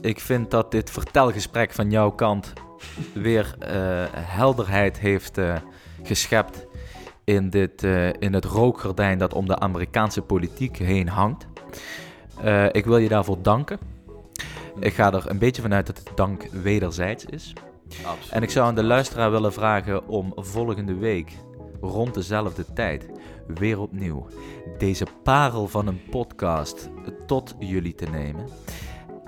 Ik 0.00 0.20
vind 0.20 0.50
dat 0.50 0.70
dit 0.70 0.90
vertelgesprek 0.90 1.72
van 1.72 1.90
jouw 1.90 2.10
kant 2.10 2.52
weer 3.14 3.54
eh, 3.58 3.72
helderheid 4.12 4.98
heeft 4.98 5.38
eh, 5.38 5.56
geschept 6.02 6.66
in, 7.24 7.50
dit, 7.50 7.82
eh, 7.82 8.12
in 8.12 8.34
het 8.34 8.44
rookgordijn 8.44 9.18
dat 9.18 9.34
om 9.34 9.46
de 9.46 9.58
Amerikaanse 9.58 10.22
politiek 10.22 10.76
heen 10.76 11.08
hangt. 11.08 11.46
Ik 12.72 12.84
wil 12.84 12.96
je 12.96 13.08
daarvoor 13.08 13.42
danken. 13.42 13.78
Ik 14.78 14.94
ga 14.94 15.12
er 15.12 15.30
een 15.30 15.38
beetje 15.38 15.62
vanuit 15.62 15.86
dat 15.86 15.98
het 15.98 16.10
dank 16.14 16.48
wederzijds 16.52 17.24
is. 17.24 17.52
Absoluut. 18.04 18.32
En 18.32 18.42
ik 18.42 18.50
zou 18.50 18.66
aan 18.66 18.74
de 18.74 18.84
luisteraar 18.84 19.30
willen 19.30 19.52
vragen 19.52 20.08
om 20.08 20.32
volgende 20.36 20.94
week 20.94 21.32
rond 21.80 22.14
dezelfde 22.14 22.64
tijd 22.72 23.08
weer 23.46 23.80
opnieuw 23.80 24.26
deze 24.80 25.06
parel 25.22 25.68
van 25.68 25.86
een 25.86 26.02
podcast 26.10 26.90
tot 27.26 27.54
jullie 27.58 27.94
te 27.94 28.06
nemen. 28.06 28.46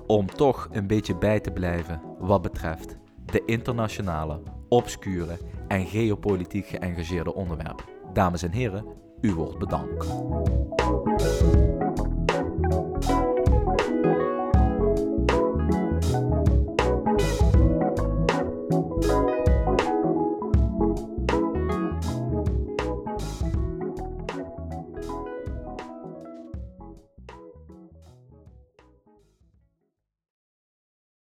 Om 0.07 0.27
toch 0.27 0.69
een 0.71 0.87
beetje 0.87 1.17
bij 1.17 1.41
te 1.41 1.51
blijven 1.51 2.03
wat 2.19 2.43
betreft 2.43 2.97
de 3.25 3.43
internationale, 3.47 4.43
obscure 4.69 5.39
en 5.69 5.87
geopolitiek 5.87 6.67
geëngageerde 6.67 7.35
onderwerpen. 7.35 7.85
Dames 8.13 8.43
en 8.43 8.53
heren, 8.53 8.85
u 9.21 9.35
wordt 9.35 9.59
bedankt. 9.59 10.07